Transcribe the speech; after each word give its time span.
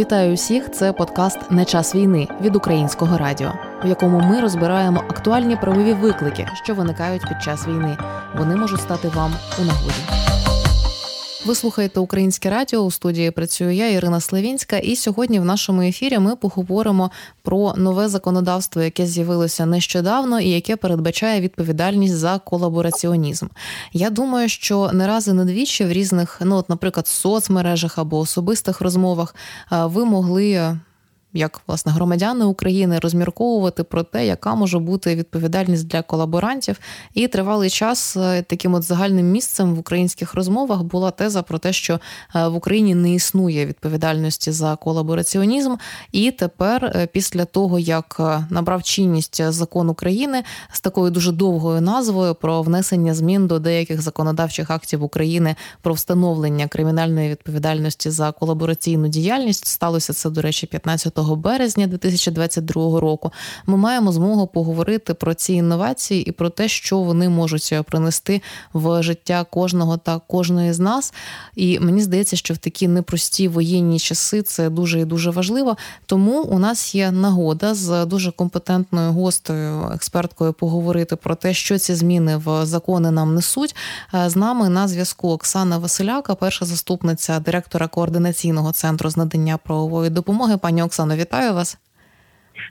Вітаю 0.00 0.34
усіх! 0.34 0.70
Це 0.70 0.92
подкаст 0.92 1.50
Не 1.50 1.64
час 1.64 1.94
війни 1.94 2.28
від 2.40 2.56
українського 2.56 3.18
радіо, 3.18 3.52
в 3.84 3.86
якому 3.86 4.20
ми 4.20 4.40
розбираємо 4.40 5.04
актуальні 5.08 5.56
правові 5.56 5.92
виклики, 5.92 6.48
що 6.64 6.74
виникають 6.74 7.28
під 7.28 7.42
час 7.42 7.68
війни. 7.68 7.96
Вони 8.38 8.56
можуть 8.56 8.80
стати 8.80 9.08
вам 9.08 9.32
у 9.60 9.64
нагоді. 9.64 10.39
Ви 11.46 11.54
слухаєте 11.54 12.00
Українське 12.00 12.50
радіо 12.50 12.80
у 12.80 12.90
студії. 12.90 13.30
Працюю 13.30 13.70
я, 13.70 13.88
Ірина 13.88 14.20
Славінська, 14.20 14.76
і 14.78 14.96
сьогодні 14.96 15.40
в 15.40 15.44
нашому 15.44 15.82
ефірі 15.82 16.18
ми 16.18 16.36
поговоримо 16.36 17.10
про 17.42 17.74
нове 17.76 18.08
законодавство, 18.08 18.82
яке 18.82 19.06
з'явилося 19.06 19.66
нещодавно, 19.66 20.40
і 20.40 20.48
яке 20.48 20.76
передбачає 20.76 21.40
відповідальність 21.40 22.14
за 22.14 22.38
колабораціонізм. 22.38 23.46
Я 23.92 24.10
думаю, 24.10 24.48
що 24.48 24.90
не 24.92 25.06
раз 25.06 25.28
і 25.28 25.32
не 25.32 25.44
двічі 25.44 25.84
в 25.84 25.92
різних, 25.92 26.40
ну 26.44 26.56
от, 26.56 26.68
наприклад, 26.68 27.06
соцмережах 27.06 27.98
або 27.98 28.18
особистих 28.18 28.80
розмовах 28.80 29.34
ви 29.70 30.04
могли 30.04 30.76
як 31.32 31.60
власне 31.66 31.92
громадяни 31.92 32.44
України 32.44 32.98
розмірковувати 32.98 33.84
про 33.84 34.02
те, 34.02 34.26
яка 34.26 34.54
може 34.54 34.78
бути 34.78 35.14
відповідальність 35.14 35.86
для 35.86 36.02
колаборантів. 36.02 36.80
І 37.14 37.28
тривалий 37.28 37.70
час 37.70 38.16
е, 38.16 38.42
таким 38.42 38.74
от 38.74 38.82
загальним 38.82 39.26
місцем 39.26 39.74
в 39.74 39.78
українських 39.78 40.34
розмовах 40.34 40.82
була 40.82 41.10
теза 41.10 41.42
про 41.42 41.58
те, 41.58 41.72
що 41.72 42.00
е, 42.34 42.48
в 42.48 42.54
Україні 42.54 42.94
не 42.94 43.14
існує 43.14 43.66
відповідальності 43.66 44.52
за 44.52 44.76
колабораціонізм. 44.76 45.74
І 46.12 46.30
тепер, 46.30 46.84
е, 46.84 47.06
після 47.06 47.44
того 47.44 47.78
як 47.78 48.20
набрав 48.50 48.82
чинність 48.82 49.42
закон 49.52 49.88
України 49.88 50.42
з 50.72 50.80
такою 50.80 51.10
дуже 51.10 51.32
довгою 51.32 51.80
назвою 51.80 52.34
про 52.34 52.62
внесення 52.62 53.14
змін 53.14 53.46
до 53.46 53.58
деяких 53.58 54.02
законодавчих 54.02 54.70
актів 54.70 55.02
України 55.02 55.56
про 55.82 55.94
встановлення 55.94 56.68
кримінальної 56.68 57.30
відповідальності 57.30 58.10
за 58.10 58.32
колабораційну 58.32 59.08
діяльність, 59.08 59.66
сталося 59.66 60.12
це 60.12 60.30
до 60.30 60.42
речі, 60.42 60.66
15 60.66 61.19
березня 61.22 61.86
2022 61.86 63.00
року, 63.00 63.32
ми 63.66 63.76
маємо 63.76 64.12
змогу 64.12 64.46
поговорити 64.46 65.14
про 65.14 65.34
ці 65.34 65.52
інновації 65.52 66.22
і 66.22 66.32
про 66.32 66.50
те, 66.50 66.68
що 66.68 66.98
вони 66.98 67.28
можуть 67.28 67.74
принести 67.86 68.42
в 68.72 69.02
життя 69.02 69.46
кожного 69.50 69.96
та 69.96 70.18
кожної 70.18 70.72
з 70.72 70.78
нас. 70.78 71.14
І 71.56 71.80
мені 71.80 72.02
здається, 72.02 72.36
що 72.36 72.54
в 72.54 72.58
такі 72.58 72.88
непрості 72.88 73.48
воєнні 73.48 73.98
часи 73.98 74.42
це 74.42 74.70
дуже 74.70 75.00
і 75.00 75.04
дуже 75.04 75.30
важливо. 75.30 75.76
Тому 76.06 76.42
у 76.42 76.58
нас 76.58 76.94
є 76.94 77.10
нагода 77.10 77.74
з 77.74 78.06
дуже 78.06 78.32
компетентною 78.32 79.12
гостею, 79.12 79.90
експерткою 79.94 80.52
поговорити 80.52 81.16
про 81.16 81.34
те, 81.34 81.54
що 81.54 81.78
ці 81.78 81.94
зміни 81.94 82.36
в 82.36 82.66
закони 82.66 83.10
нам 83.10 83.34
несуть. 83.34 83.76
З 84.26 84.36
нами 84.36 84.68
на 84.68 84.88
зв'язку 84.88 85.28
Оксана 85.28 85.78
Василяка, 85.78 86.34
перша 86.34 86.64
заступниця 86.64 87.40
директора 87.40 87.88
координаційного 87.88 88.72
центру 88.72 89.10
з 89.10 89.16
надання 89.16 89.56
правової 89.56 90.10
допомоги. 90.10 90.56
Пані 90.56 90.82
Оксано, 90.82 91.09
вітаю 91.16 91.54
вас. 91.54 91.78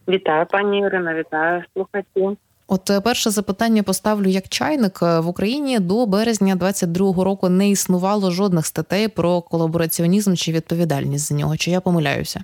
Вітаю, 0.08 0.46
пані 0.46 0.80
Ірина, 0.80 1.16
вітаю 1.16 1.64
слухачі. 1.74 2.38
От 2.68 2.90
е, 2.90 3.02
перше 3.02 3.30
запитання 3.30 3.84
поставлю 3.84 4.28
як 4.28 4.48
чайник 4.48 5.00
е, 5.04 5.20
в 5.20 5.28
Україні 5.28 5.80
до 5.80 6.06
березня 6.06 6.56
22-го 6.56 7.24
року 7.24 7.50
не 7.50 7.70
існувало 7.70 8.32
жодних 8.32 8.66
статей 8.66 9.08
про 9.08 9.42
колабораціонізм 9.42 10.34
чи 10.34 10.52
відповідальність 10.52 11.30
за 11.30 11.36
нього. 11.36 11.58
Чи 11.58 11.72
я 11.72 11.82
помиляюся? 11.82 12.44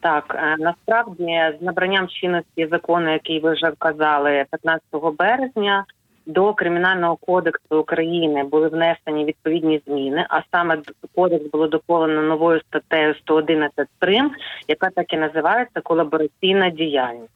Так 0.00 0.36
е, 0.38 0.56
насправді 0.58 1.56
з 1.60 1.64
набранням 1.64 2.08
чинності 2.08 2.68
закону, 2.70 3.12
який 3.12 3.40
ви 3.40 3.52
вже 3.52 3.70
вказали, 3.70 4.44
15 4.50 4.82
березня 5.18 5.84
до 6.26 6.54
кримінального 6.54 7.16
кодексу 7.16 7.80
України 7.80 8.44
були 8.44 8.68
внесені 8.68 9.24
відповідні 9.24 9.80
зміни. 9.86 10.26
А 10.28 10.40
саме 10.52 10.78
кодекс 11.14 11.50
було 11.50 11.66
доповнено 11.68 12.22
новою 12.22 12.60
статтею 12.60 13.14
111 13.14 13.88
прим, 13.98 14.30
яка 14.68 14.90
так 14.90 15.12
і 15.12 15.16
називається 15.16 15.80
колабораційна 15.80 16.70
діяльність. 16.70 17.35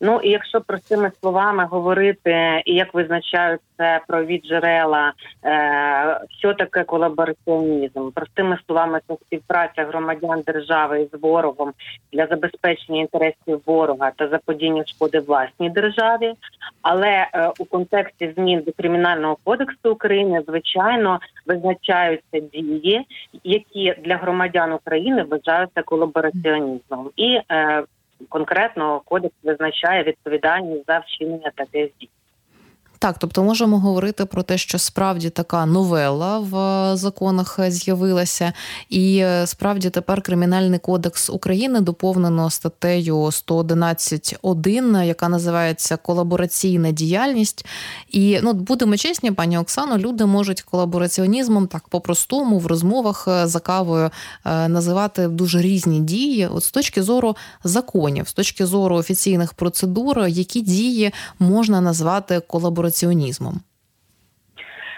Ну 0.00 0.20
і 0.20 0.30
якщо 0.30 0.60
простими 0.60 1.10
словами 1.20 1.64
говорити, 1.64 2.62
і 2.64 2.74
як 2.74 2.94
визначають 2.94 3.60
це 3.76 4.00
праві 4.08 4.42
джерела, 4.44 5.12
е, 5.44 6.20
що 6.38 6.54
таке 6.54 6.84
колабораціонізм, 6.84 8.10
простими 8.10 8.58
словами, 8.66 9.00
це 9.08 9.14
співпраця 9.26 9.84
громадян 9.84 10.42
держави 10.46 11.08
з 11.12 11.18
ворогом 11.18 11.72
для 12.12 12.26
забезпечення 12.26 13.00
інтересів 13.00 13.62
ворога 13.66 14.10
та 14.16 14.28
заподіння 14.28 14.84
шкоди 14.86 15.20
власній 15.20 15.70
державі. 15.70 16.32
Але 16.82 17.08
е, 17.08 17.52
у 17.58 17.64
контексті 17.64 18.32
змін 18.36 18.62
до 18.66 18.72
кримінального 18.72 19.36
кодексу 19.44 19.92
України 19.92 20.42
звичайно 20.48 21.20
визначаються 21.46 22.40
дії, 22.40 23.06
які 23.44 23.94
для 24.04 24.16
громадян 24.16 24.72
України 24.72 25.22
вважаються 25.22 25.82
колабораціонізмом, 25.82 27.10
і 27.16 27.40
е, 27.50 27.84
конкретно 28.28 29.00
кодекс 29.04 29.34
визначає 29.42 30.02
відповідальність 30.02 30.84
за 30.86 30.98
вчинення 30.98 31.50
таких 31.54 31.90
дій. 32.00 32.08
Так, 32.98 33.18
тобто 33.18 33.42
можемо 33.42 33.78
говорити 33.78 34.24
про 34.24 34.42
те, 34.42 34.58
що 34.58 34.78
справді 34.78 35.30
така 35.30 35.66
новела 35.66 36.38
в 36.38 36.56
е, 36.56 36.96
законах 36.96 37.60
з'явилася, 37.68 38.52
і 38.88 39.18
е, 39.18 39.46
справді 39.46 39.90
тепер 39.90 40.22
кримінальний 40.22 40.78
кодекс 40.78 41.30
України 41.30 41.80
доповнено 41.80 42.50
статтею 42.50 43.16
111.1, 43.16 45.04
яка 45.04 45.28
називається 45.28 45.96
колабораційна 45.96 46.90
діяльність. 46.90 47.66
І 48.10 48.38
ну 48.42 48.52
будемо 48.52 48.96
чесні, 48.96 49.32
пані 49.32 49.58
Оксано, 49.58 49.98
люди 49.98 50.26
можуть 50.26 50.62
колабораціонізмом 50.62 51.66
так 51.66 51.88
по-простому 51.88 52.58
в 52.58 52.66
розмовах 52.66 53.28
е, 53.28 53.46
за 53.46 53.60
кавою 53.60 54.10
називати 54.44 55.28
дуже 55.28 55.62
різні 55.62 56.00
дії. 56.00 56.46
От 56.46 56.64
з 56.64 56.70
точки 56.70 57.02
зору 57.02 57.36
законів, 57.64 58.28
з 58.28 58.32
точки 58.32 58.66
зору 58.66 58.96
офіційних 58.96 59.52
процедур, 59.52 60.26
які 60.26 60.60
дії 60.60 61.12
можна 61.38 61.80
назвати 61.80 62.40
колаборацією 62.40 62.85
колабораціонізмом? 62.86 63.54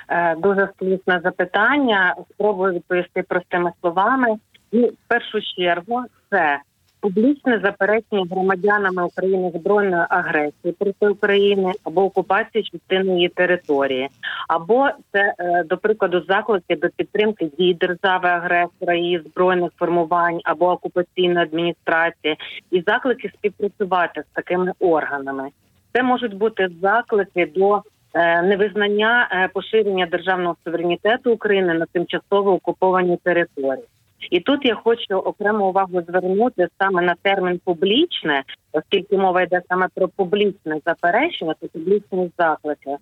Е, 0.09 0.37
дуже 0.37 0.69
слушне 0.78 1.21
запитання. 1.25 2.15
Спробую 2.31 2.72
відповісти 2.72 3.22
простими 3.22 3.72
словами. 3.81 4.37
І 4.72 4.82
в 4.82 4.97
першу 5.09 5.41
чергу 5.56 6.03
це 6.31 6.60
публічне 7.00 7.60
заперечення 7.65 8.27
громадянами 8.31 9.04
України 9.04 9.53
збройної 9.54 10.04
агресії 10.09 10.72
проти 10.78 11.09
України 11.09 11.72
або 11.84 12.04
окупації 12.04 12.65
частини 12.65 13.15
її 13.15 13.28
території, 13.28 14.09
або 14.48 14.91
це 15.12 15.34
е, 15.38 15.65
до 15.65 15.78
прикладу 15.78 16.22
заклики 16.28 16.77
до 16.77 16.88
підтримки 16.97 17.50
дій 17.59 17.75
держави 17.75 18.28
агресора 18.28 18.94
її 18.94 19.22
збройних 19.27 19.71
формувань 19.77 20.41
або 20.44 20.71
окупаційної 20.71 21.47
адміністрації, 21.47 22.37
і 22.71 22.82
заклики 22.87 23.31
співпрацювати 23.34 24.22
з 24.22 24.34
такими 24.34 24.72
органами. 24.81 25.50
Це 25.98 26.04
можуть 26.04 26.34
бути 26.34 26.69
заклики 26.82 27.53
до 27.56 27.82
е, 28.14 28.42
невизнання 28.42 29.28
е, 29.32 29.48
поширення 29.54 30.06
державного 30.06 30.56
суверенітету 30.64 31.32
України 31.32 31.75
на 31.75 31.86
тимчасово 31.92 32.53
окупованій 32.53 33.19
території. 33.22 33.84
І 34.31 34.41
тут 34.41 34.64
я 34.64 34.75
хочу 34.75 35.16
окрему 35.16 35.69
увагу 35.69 36.03
звернути 36.09 36.69
саме 36.81 37.03
на 37.03 37.14
термін 37.22 37.60
публічне, 37.64 38.42
оскільки 38.72 39.19
мова 39.19 39.42
йде 39.42 39.60
саме 39.69 39.88
про 39.94 40.09
публічне 40.09 40.81
заперечення, 40.86 41.54
то 41.60 41.69
публічні 41.69 42.30
заклики 42.38 42.97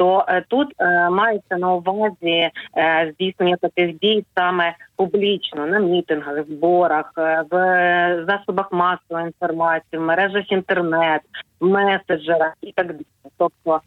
то 0.00 0.24
е, 0.28 0.44
тут 0.48 0.68
е, 0.78 1.10
мається 1.10 1.56
на 1.56 1.74
увазі 1.74 2.50
е, 2.76 3.12
здійснення 3.14 3.56
таких 3.56 3.98
дій 3.98 4.24
саме 4.36 4.74
публічно 4.96 5.66
на 5.66 5.78
мітингах, 5.78 6.44
зборах, 6.48 7.12
в 7.50 8.24
засобах 8.28 8.72
масової 8.72 9.26
інформації, 9.26 9.98
в 9.98 10.00
мережах 10.00 10.52
інтернет, 10.52 11.20
в 11.22 11.49
меседжерах 11.60 12.52
і 12.60 12.72
так 12.72 12.86
далі. 12.86 13.06
Тобто 13.38 13.80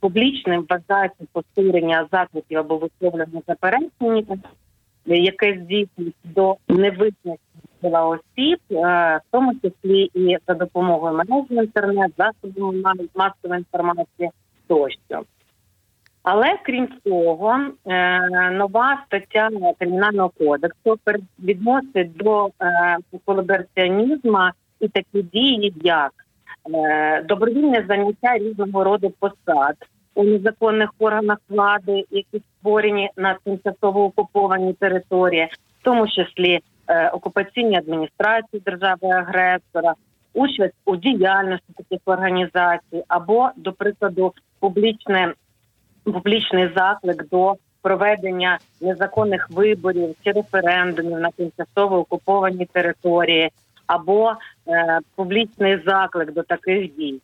публічним 0.00 0.66
вважається 0.68 1.24
поширення 1.32 2.06
закликів 2.12 2.58
або 2.58 2.76
висловлення 2.76 3.42
заперечень, 3.46 4.42
яке 5.06 5.60
здійснюється 5.62 6.18
до 6.24 6.56
невизначених 6.68 7.38
осіб, 7.82 8.58
в 8.70 9.20
тому 9.30 9.54
числі 9.54 10.10
і 10.14 10.36
за 10.48 10.54
допомогою 10.54 11.14
мережі 11.14 11.54
інтернет, 11.54 12.12
засобів 12.18 12.84
масової 13.14 13.58
інформації 13.58 14.30
тощо. 14.66 15.24
Але 16.22 16.58
крім 16.62 16.88
цього, 17.04 17.58
е, 17.86 18.50
нова 18.50 19.02
стаття 19.06 19.48
кримінального 19.78 20.28
кодексу 20.28 20.98
відносить 21.38 22.16
до 22.16 22.46
е, 22.46 22.96
колабораціонізму 23.24 24.50
і 24.80 24.88
такі 24.88 25.22
дії, 25.22 25.74
як 25.82 26.12
е, 26.12 26.27
добровільне 27.28 27.84
заняття 27.88 28.38
різного 28.38 28.84
роду 28.84 29.12
посад 29.18 29.76
у 30.14 30.24
незаконних 30.24 30.90
органах 30.98 31.38
влади, 31.48 32.04
які 32.10 32.42
створені 32.58 33.10
на 33.16 33.36
тимчасово 33.44 34.04
окупованій 34.04 34.72
території, 34.72 35.48
в 35.80 35.84
тому 35.84 36.08
числі 36.08 36.60
окупаційні 37.12 37.76
адміністрації 37.76 38.62
держави 38.66 39.08
агресора, 39.08 39.94
участь 40.34 40.74
у 40.84 40.96
діяльності 40.96 41.72
таких 41.76 42.00
організацій, 42.04 43.04
або, 43.08 43.50
до 43.56 43.72
прикладу, 43.72 44.32
публічне 44.60 45.34
публічний 46.04 46.70
заклик 46.76 47.28
до 47.28 47.54
проведення 47.82 48.58
незаконних 48.80 49.50
виборів 49.50 50.14
чи 50.24 50.32
референдумів 50.32 51.18
на 51.18 51.30
тимчасово 51.30 51.98
окупованій 51.98 52.66
території, 52.72 53.50
або 53.86 54.30
е, 54.30 54.34
публічний 55.16 55.82
заклик 55.86 56.32
до 56.32 56.42
таких 56.42 56.94
дій. 56.96 57.20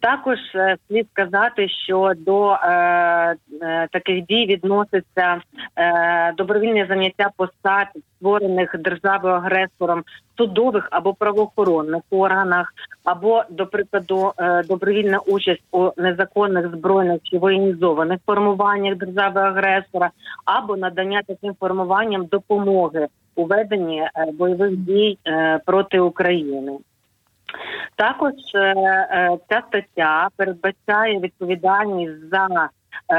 Також 0.00 0.38
е, 0.54 0.76
слід 0.88 1.06
сказати, 1.12 1.68
що 1.68 2.12
до 2.16 2.52
е, 2.52 2.58
е, 3.62 3.88
таких 3.92 4.26
дій 4.26 4.46
відноситься 4.46 5.40
е, 5.76 6.32
добровільне 6.32 6.86
заняття 6.88 7.30
посад, 7.36 7.86
створених 8.16 8.76
державою 8.78 9.34
агресором 9.34 10.04
судових 10.36 10.88
або 10.90 11.14
правоохоронних 11.14 12.02
органах, 12.10 12.74
або 13.04 13.44
до 13.50 13.66
прикладу 13.66 14.32
е, 14.38 14.62
добровільна 14.62 15.18
участь 15.18 15.62
у 15.72 15.90
незаконних 15.96 16.70
збройних 16.76 17.20
чи 17.22 17.38
воєнізованих 17.38 18.20
формуваннях 18.26 18.96
держави 18.96 19.40
агресора, 19.40 20.10
або 20.44 20.76
надання 20.76 21.22
таким 21.26 21.54
формуванням 21.60 22.26
допомоги 22.26 23.08
у 23.34 23.44
веденні 23.44 24.00
е, 24.00 24.10
бойових 24.32 24.76
дій 24.76 25.18
е, 25.26 25.60
проти 25.66 26.00
України. 26.00 26.78
Також 27.96 28.32
е, 28.54 29.38
ця 29.48 29.62
стаття 29.68 30.28
передбачає 30.36 31.20
відповідальність 31.20 32.30
за 32.30 32.68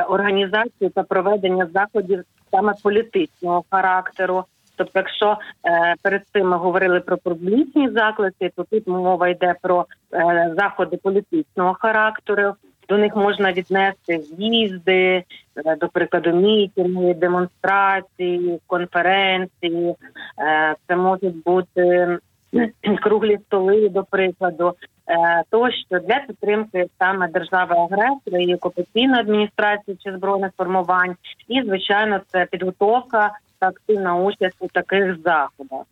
організацію 0.10 0.90
та 0.90 1.04
проведення 1.04 1.70
заходів 1.74 2.24
саме 2.52 2.74
політичного 2.84 3.64
характеру. 3.70 4.46
Тобто, 4.76 5.00
якщо 5.00 5.38
е, 5.66 5.96
перед 6.02 6.22
цим 6.34 6.50
ми 6.50 6.58
говорили 6.58 7.00
про 7.00 7.18
публічні 7.18 7.90
заклики, 7.90 8.52
то 8.56 8.64
тут 8.64 8.88
мова 8.88 9.28
йде 9.28 9.56
про 9.62 9.86
е, 10.14 10.54
заходи 10.58 10.98
політичного 10.98 11.74
характеру. 11.80 12.54
До 12.90 12.98
них 12.98 13.16
можна 13.16 13.54
віднести 13.54 14.20
з'їзди, 14.20 15.24
е, 15.66 15.76
до 15.76 15.88
прикладу, 15.88 16.32
мітинги, 16.32 17.14
демонстрації, 17.14 18.60
конференції. 18.68 19.96
Е, 20.40 20.76
це 20.88 20.96
можуть 20.96 21.44
бути 21.44 22.18
круглі 23.02 23.40
столи, 23.48 23.90
до 23.90 24.04
прикладу, 24.04 24.74
е, 25.10 25.44
тощо 25.50 26.00
для 26.00 26.20
підтримки 26.28 26.86
саме 27.00 27.28
держави 27.28 27.76
агресора 27.76 28.40
і 28.40 28.56
окупаційної 28.56 29.22
адміністрації 29.22 29.98
чи 30.04 30.12
збройних 30.12 30.52
формувань, 30.58 31.16
і 31.48 31.62
звичайно, 31.62 32.20
це 32.28 32.46
підготовка 32.52 33.32
та 33.60 33.68
активна 33.68 34.16
участь 34.16 34.58
у 34.60 34.68
таких 34.68 35.16
заходах. 35.24 35.86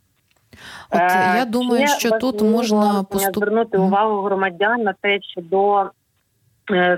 От 0.89 0.99
я 1.37 1.45
думаю, 1.47 1.87
що 1.87 2.11
тут 2.11 2.41
можна 2.41 3.03
поступ... 3.03 3.35
звернути 3.35 3.77
увагу 3.77 4.21
громадян 4.21 4.81
на 4.81 4.93
те, 5.01 5.21
що 5.21 5.41
до 5.41 5.89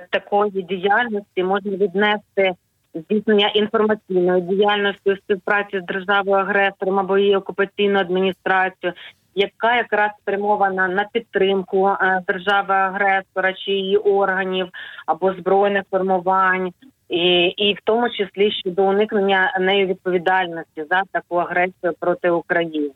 такої 0.09 0.63
діяльності 0.63 1.43
можна 1.43 1.71
віднести 1.71 2.53
здійснення 2.95 3.47
інформаційної 3.47 4.41
діяльності 4.41 5.11
у 5.11 5.17
співпраці 5.17 5.79
з 5.79 5.85
державою 5.85 6.37
агресором 6.37 6.99
або 6.99 7.17
її 7.17 7.35
окупаційною 7.35 8.05
адміністрацією, 8.05 8.97
яка 9.35 9.75
якраз 9.75 10.11
спрямована 10.21 10.87
на 10.87 11.05
підтримку 11.13 11.87
е, 11.87 12.21
держави 12.27 12.73
агресора 12.73 13.53
чи 13.53 13.71
її 13.71 13.97
органів 13.97 14.67
або 15.05 15.33
збройних 15.33 15.83
формувань, 15.91 16.71
і 17.09 17.45
і 17.45 17.73
в 17.73 17.77
тому 17.83 18.09
числі 18.09 18.51
щодо 18.51 18.83
уникнення 18.83 19.57
нею 19.59 19.87
відповідальності 19.87 20.83
за 20.89 21.03
таку 21.11 21.35
агресію 21.35 21.93
проти 21.99 22.29
України. 22.29 22.91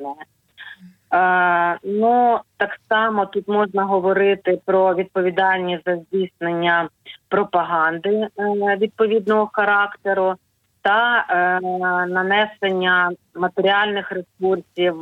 Е, 1.13 1.79
ну 1.83 2.39
так 2.57 2.77
само 2.89 3.25
тут 3.25 3.47
можна 3.47 3.83
говорити 3.83 4.59
про 4.65 4.95
відповідальність 4.95 5.83
за 5.85 5.95
здійснення 5.95 6.89
пропаганди 7.29 8.09
е, 8.09 8.29
відповідного 8.77 9.49
характеру 9.53 10.33
та 10.81 11.25
е, 11.29 11.59
нанесення 12.07 13.11
матеріальних 13.35 14.11
ресурсів. 14.11 14.95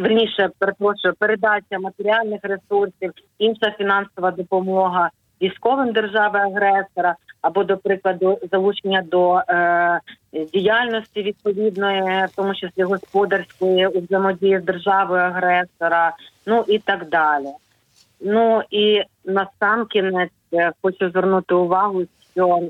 Верніше 0.00 0.50
перепрошую, 0.58 1.14
передача 1.18 1.78
матеріальних 1.80 2.40
ресурсів, 2.42 3.12
інша 3.38 3.70
фінансова 3.78 4.30
допомога 4.30 5.10
військовим 5.42 5.92
держави-агресора, 5.92 7.16
або, 7.42 7.64
до 7.64 7.76
прикладу, 7.76 8.38
залучення 8.52 9.02
до 9.02 9.38
е, 9.38 10.00
діяльності 10.52 11.22
відповідної, 11.22 12.26
в 12.26 12.36
тому 12.36 12.54
числі 12.54 12.82
господарської 12.82 13.86
у 13.86 14.00
взаємодії 14.00 14.60
з 14.60 14.64
державою 14.64 15.22
агресора, 15.22 16.16
ну 16.46 16.64
і 16.68 16.78
так 16.78 17.08
далі. 17.08 17.48
Ну 18.20 18.62
і 18.70 19.02
насамкінець 19.24 20.30
е, 20.52 20.72
хочу 20.82 21.10
звернути 21.10 21.54
увагу, 21.54 22.02
що 22.32 22.60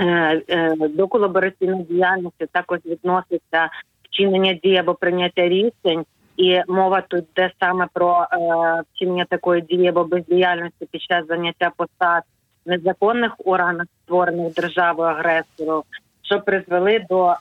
е, 0.00 0.42
е, 0.48 0.76
до 0.88 1.08
колабораційної 1.08 1.82
діяльності 1.82 2.46
також 2.52 2.78
відноситься 2.86 3.68
вчинення 4.02 4.52
дій 4.52 4.76
або 4.76 4.94
прийняття 4.94 5.48
рішень 5.48 6.04
і 6.36 6.62
мова 6.68 7.02
тут 7.08 7.24
йде 7.32 7.50
саме 7.60 7.86
про 7.92 8.26
е, 8.32 8.36
вчинення 8.92 9.24
такої 9.24 9.62
дії 9.62 9.88
або 9.88 10.04
бездіяльності 10.04 10.86
під 10.90 11.02
час 11.02 11.26
заняття 11.26 11.70
посад 11.76 12.22
незаконних 12.66 13.32
органах, 13.44 13.86
створених 14.04 14.54
державою 14.54 15.08
агресору, 15.08 15.84
що 16.22 16.40
призвели 16.40 17.06
до 17.10 17.30
е, 17.30 17.36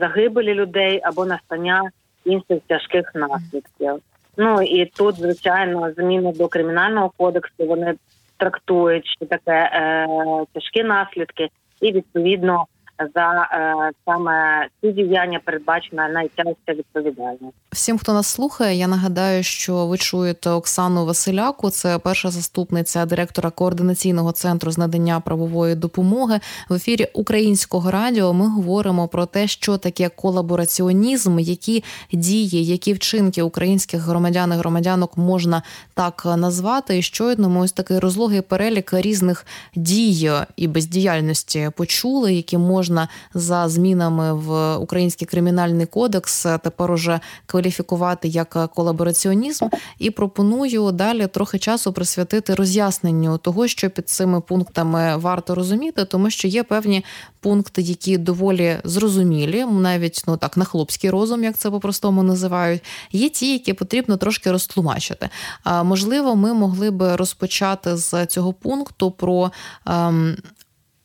загибелі 0.00 0.54
людей 0.54 1.00
або 1.04 1.24
настання 1.24 1.90
інших 2.24 2.58
тяжких 2.66 3.14
наслідків. 3.14 3.92
Ну 4.36 4.62
і 4.62 4.86
тут, 4.86 5.14
звичайно, 5.14 5.92
зміни 5.92 6.32
до 6.32 6.48
кримінального 6.48 7.12
кодексу 7.16 7.66
вони 7.66 7.94
трактують 8.36 9.06
що 9.06 9.26
таке 9.26 9.52
е, 9.52 10.06
тяжкі 10.52 10.82
наслідки, 10.84 11.48
і 11.80 11.92
відповідно 11.92 12.66
за 13.14 13.48
е, 13.52 13.90
саме 14.04 14.68
ці 14.80 14.92
діяння 14.92 15.40
передбачена 15.44 16.08
найтяжча 16.08 16.72
відповідальність. 16.72 17.54
Всім, 17.72 17.98
хто 17.98 18.12
нас 18.12 18.26
слухає, 18.26 18.76
я 18.76 18.86
нагадаю, 18.86 19.42
що 19.42 19.86
ви 19.86 19.98
чуєте 19.98 20.50
Оксану 20.50 21.06
Василяку, 21.06 21.70
це 21.70 21.98
перша 21.98 22.30
заступниця 22.30 23.06
директора 23.06 23.50
координаційного 23.50 24.32
центру 24.32 24.70
з 24.70 24.78
надання 24.78 25.20
правової 25.20 25.74
допомоги 25.74 26.40
в 26.68 26.74
ефірі 26.74 27.08
Українського 27.14 27.90
радіо. 27.90 28.32
Ми 28.32 28.48
говоримо 28.48 29.08
про 29.08 29.26
те, 29.26 29.46
що 29.46 29.78
таке 29.78 30.08
колабораціонізм, 30.08 31.38
які 31.38 31.84
дії, 32.12 32.66
які 32.66 32.92
вчинки 32.92 33.42
українських 33.42 34.00
громадян 34.00 34.52
і 34.52 34.56
громадянок 34.56 35.16
можна 35.16 35.62
так 35.94 36.26
назвати. 36.36 36.98
І 36.98 37.02
щойно 37.02 37.48
ми 37.48 37.60
ось 37.60 37.72
такий 37.72 37.98
розлогий 37.98 38.40
перелік 38.40 38.92
різних 38.92 39.46
дій 39.76 40.30
і 40.56 40.68
бездіяльності 40.68 41.70
почули, 41.76 42.34
які 42.34 42.58
можна 42.58 42.87
за 43.34 43.68
змінами 43.68 44.32
в 44.32 44.76
український 44.76 45.26
кримінальний 45.26 45.86
кодекс 45.86 46.42
тепер 46.42 46.92
уже 46.92 47.20
кваліфікувати 47.46 48.28
як 48.28 48.70
колабораціонізм, 48.74 49.68
і 49.98 50.10
пропоную 50.10 50.92
далі 50.92 51.26
трохи 51.26 51.58
часу 51.58 51.92
присвятити 51.92 52.54
роз'ясненню 52.54 53.38
того, 53.38 53.68
що 53.68 53.90
під 53.90 54.08
цими 54.08 54.40
пунктами 54.40 55.16
варто 55.16 55.54
розуміти, 55.54 56.04
тому 56.04 56.30
що 56.30 56.48
є 56.48 56.62
певні 56.62 57.04
пункти, 57.40 57.82
які 57.82 58.18
доволі 58.18 58.76
зрозумілі, 58.84 59.64
навіть 59.64 60.22
ну 60.26 60.36
так 60.36 60.56
на 60.56 60.64
хлопський 60.64 61.10
розум, 61.10 61.44
як 61.44 61.56
це 61.56 61.70
по-простому 61.70 62.22
називають. 62.22 62.82
Є 63.12 63.28
ті, 63.28 63.52
які 63.52 63.72
потрібно 63.72 64.16
трошки 64.16 64.52
розтлумачити. 64.52 65.28
А 65.64 65.82
можливо, 65.82 66.36
ми 66.36 66.54
могли 66.54 66.90
би 66.90 67.16
розпочати 67.16 67.96
з 67.96 68.26
цього 68.26 68.52
пункту 68.52 69.10
про. 69.10 69.52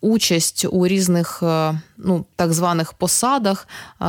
Участь 0.04 0.66
у 0.72 0.88
різних 0.88 1.44
е, 1.44 1.80
ну 1.98 2.26
так 2.36 2.54
званих 2.54 2.94
посадах, 2.94 3.68
е, 4.02 4.06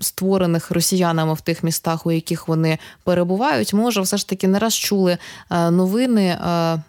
створених 0.00 0.70
росіянами 0.70 1.34
в 1.34 1.40
тих 1.40 1.62
містах, 1.62 2.06
у 2.06 2.10
яких 2.12 2.48
вони 2.48 2.78
перебувають. 3.04 3.74
Може, 3.74 4.00
все 4.00 4.16
ж 4.16 4.28
таки 4.28 4.48
не 4.48 4.58
раз 4.58 4.74
чули 4.74 5.18
е, 5.50 5.70
новини, 5.70 6.38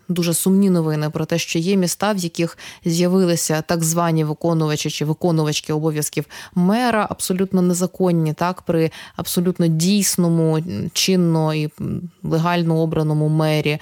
дуже 0.09 0.33
сумні 0.33 0.69
новини 0.69 1.09
про 1.09 1.25
те, 1.25 1.37
що 1.37 1.59
є 1.59 1.75
міста, 1.75 2.13
в 2.13 2.17
яких 2.17 2.57
з'явилися 2.85 3.61
так 3.61 3.83
звані 3.83 4.23
виконувачі 4.23 4.89
чи 4.89 5.05
виконувачки 5.05 5.73
обов'язків 5.73 6.25
мера, 6.55 7.07
абсолютно 7.09 7.61
незаконні, 7.61 8.33
так 8.33 8.61
при 8.61 8.91
абсолютно 9.15 9.67
дійсному, 9.67 10.59
чинно 10.93 11.53
і 11.53 11.69
легально 12.23 12.77
обраному 12.77 13.27
мері 13.27 13.79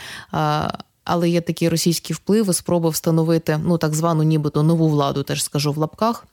але 1.06 1.30
є 1.30 1.42
такі 1.42 1.70
російські 1.70 2.14
впливи, 2.14 2.54
спроби 2.54 2.90
встановити 2.90 3.60
ну 3.64 3.78
так 3.78 3.94
звану, 3.94 4.24
нібито 4.24 4.64
нову 4.64 4.90
владу, 4.90 5.24
теж 5.24 5.44
скажу 5.44 5.72
в 5.72 5.78
лапках. 5.78 6.26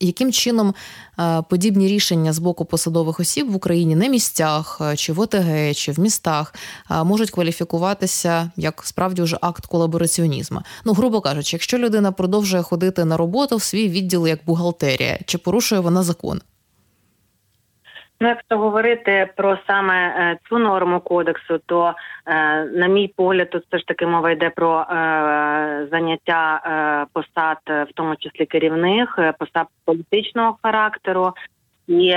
Яким 0.00 0.32
чином 0.32 0.74
е, 1.18 1.42
подібні 1.50 1.88
рішення 1.88 2.32
з 2.32 2.38
боку 2.38 2.64
посадових 2.64 3.20
осіб 3.20 3.50
в 3.50 3.56
Україні 3.56 3.96
на 3.96 4.08
місцях, 4.08 4.78
е, 4.80 4.96
чи 4.96 5.12
в 5.12 5.20
ОТГ, 5.20 5.74
чи 5.74 5.92
в 5.92 6.00
містах 6.00 6.54
е, 6.90 7.04
можуть 7.04 7.30
кваліфікуватися 7.30 8.50
як 8.56 8.82
справді 8.84 9.22
вже 9.22 9.38
акт 9.40 9.66
колабораціонізму? 9.66 10.62
Ну, 10.84 10.92
грубо 10.92 11.20
кажучи, 11.20 11.56
якщо 11.56 11.78
людина 11.78 12.12
продовжує 12.12 12.62
ходити 12.62 13.04
на 13.04 13.16
роботу 13.16 13.56
в 13.56 13.62
свій 13.62 13.88
відділ 13.88 14.26
як 14.26 14.40
бухгалтерія, 14.46 15.18
чи 15.26 15.38
порушує 15.38 15.80
вона 15.80 16.02
закон? 16.02 16.40
Ну, 18.24 18.30
якщо 18.30 18.58
говорити 18.58 19.28
про 19.36 19.58
саме 19.66 19.94
е, 19.94 20.38
цю 20.48 20.58
норму 20.58 21.00
кодексу, 21.00 21.60
то 21.66 21.94
е, 22.26 22.64
на 22.64 22.86
мій 22.86 23.08
погляд, 23.16 23.50
тут 23.50 23.64
все 23.66 23.78
ж 23.78 23.86
таки 23.86 24.06
мова 24.06 24.30
йде 24.30 24.50
про 24.50 24.80
е, 24.80 24.86
заняття 25.90 26.60
посад, 27.12 27.58
в 27.66 27.88
тому 27.94 28.16
числі 28.16 28.46
керівних, 28.46 29.18
посад 29.38 29.66
політичного 29.84 30.58
характеру. 30.62 31.32
І 31.88 32.14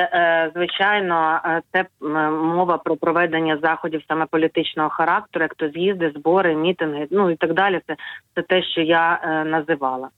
звичайно, 0.56 1.40
це 1.72 1.86
мова 2.32 2.78
про 2.78 2.96
проведення 2.96 3.60
заходів 3.64 4.02
саме 4.08 4.26
політичного 4.26 4.90
характеру, 4.90 5.44
як 5.44 5.56
то 5.56 5.70
з'їзди, 5.70 6.14
збори, 6.16 6.56
мітинги, 6.56 7.08
ну 7.12 7.30
і 7.30 7.36
так 7.36 7.54
далі. 7.54 7.82
Це 7.88 7.96
це 8.36 8.42
те, 8.42 8.64
що 8.64 8.82
я 8.82 9.20
називала. 9.46 10.10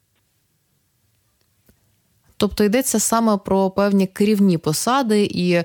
Тобто 2.40 2.64
йдеться 2.64 3.00
саме 3.00 3.38
про 3.38 3.70
певні 3.70 4.08
керівні 4.08 4.58
посади, 4.58 5.24
і 5.24 5.54
е, 5.54 5.64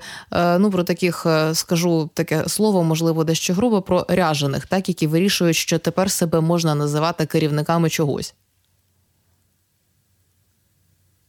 ну 0.58 0.70
про 0.70 0.82
таких 0.82 1.26
е, 1.26 1.54
скажу 1.54 2.10
таке 2.14 2.48
слово, 2.48 2.84
можливо, 2.84 3.24
дещо 3.24 3.54
грубо 3.54 3.82
про 3.82 4.06
ряжених, 4.08 4.66
так 4.66 4.88
які 4.88 5.06
вирішують, 5.06 5.56
що 5.56 5.78
тепер 5.78 6.10
себе 6.10 6.40
можна 6.40 6.74
називати 6.74 7.26
керівниками 7.26 7.88
чогось. 7.88 8.34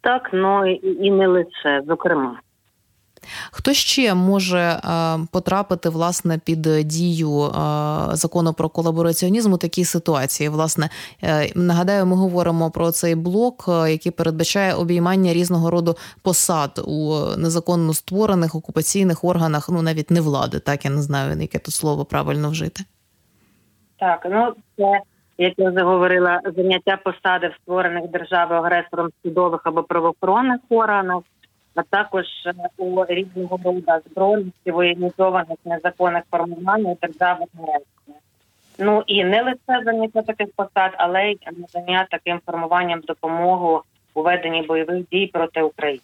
Так, 0.02 0.30
ну 0.34 0.68
і 0.76 1.12
не 1.12 1.28
лише 1.28 1.84
зокрема. 1.88 2.40
Хто 3.52 3.74
ще 3.74 4.14
може 4.14 4.60
е, 4.60 4.80
потрапити 5.32 5.90
власне 5.90 6.38
під 6.38 6.62
дію 6.88 7.42
е, 7.42 7.50
закону 8.12 8.54
про 8.54 8.70
колабораціонізм 8.70 9.54
у 9.54 9.58
такій 9.58 9.86
ситуації? 9.86 10.50
Власне, 10.50 10.90
е, 11.24 11.52
нагадаю, 11.56 12.06
ми 12.06 12.16
говоримо 12.16 12.72
про 12.72 12.92
цей 12.92 13.16
блок, 13.16 13.66
який 13.68 14.12
передбачає 14.12 14.74
обіймання 14.74 15.34
різного 15.34 15.72
роду 15.72 15.96
посад 16.22 16.82
у 16.88 17.16
незаконно 17.38 17.94
створених 17.94 18.56
окупаційних 18.56 19.24
органах, 19.24 19.70
ну 19.70 19.82
навіть 19.82 20.12
не 20.12 20.22
влади, 20.22 20.60
так 20.60 20.86
я 20.86 20.92
не 20.92 21.02
знаю, 21.02 21.42
яке 21.42 21.60
тут 21.60 21.74
слово 21.74 22.06
правильно 22.06 22.50
вжити. 22.50 22.84
Так, 24.00 24.28
ну 24.32 24.54
це. 24.78 25.02
Як 25.38 25.54
я 25.58 25.70
вже 25.70 25.82
говорила, 25.82 26.42
заняття 26.56 26.98
посади 26.98 27.48
в 27.48 27.56
створених 27.62 28.12
державою 28.12 28.62
агресором 28.62 29.10
судових 29.24 29.62
або 29.64 29.84
правоохоронних 29.84 30.60
органах, 30.70 31.24
а 31.76 31.84
також 31.84 32.26
е, 32.46 32.54
у 32.78 33.06
різного 33.06 33.60
роду 33.64 33.84
збройності, 34.12 34.72
воєнізованих 34.72 35.58
незаконних 35.66 36.24
формувань 36.32 36.98
державних 37.02 37.50
мережі. 37.54 37.86
Ну 38.80 39.04
і 39.08 39.24
не 39.24 39.42
лише 39.42 39.84
заняття 39.86 40.22
таких 40.22 40.48
посад, 40.56 40.92
але 40.98 41.32
й 41.32 41.40
надання 41.46 42.08
таким 42.12 42.40
формуванням 42.46 43.00
допомогу 43.00 43.82
у 44.14 44.22
веденні 44.22 44.62
бойових 44.62 45.10
дій 45.12 45.30
проти 45.34 45.62
України. 45.62 46.02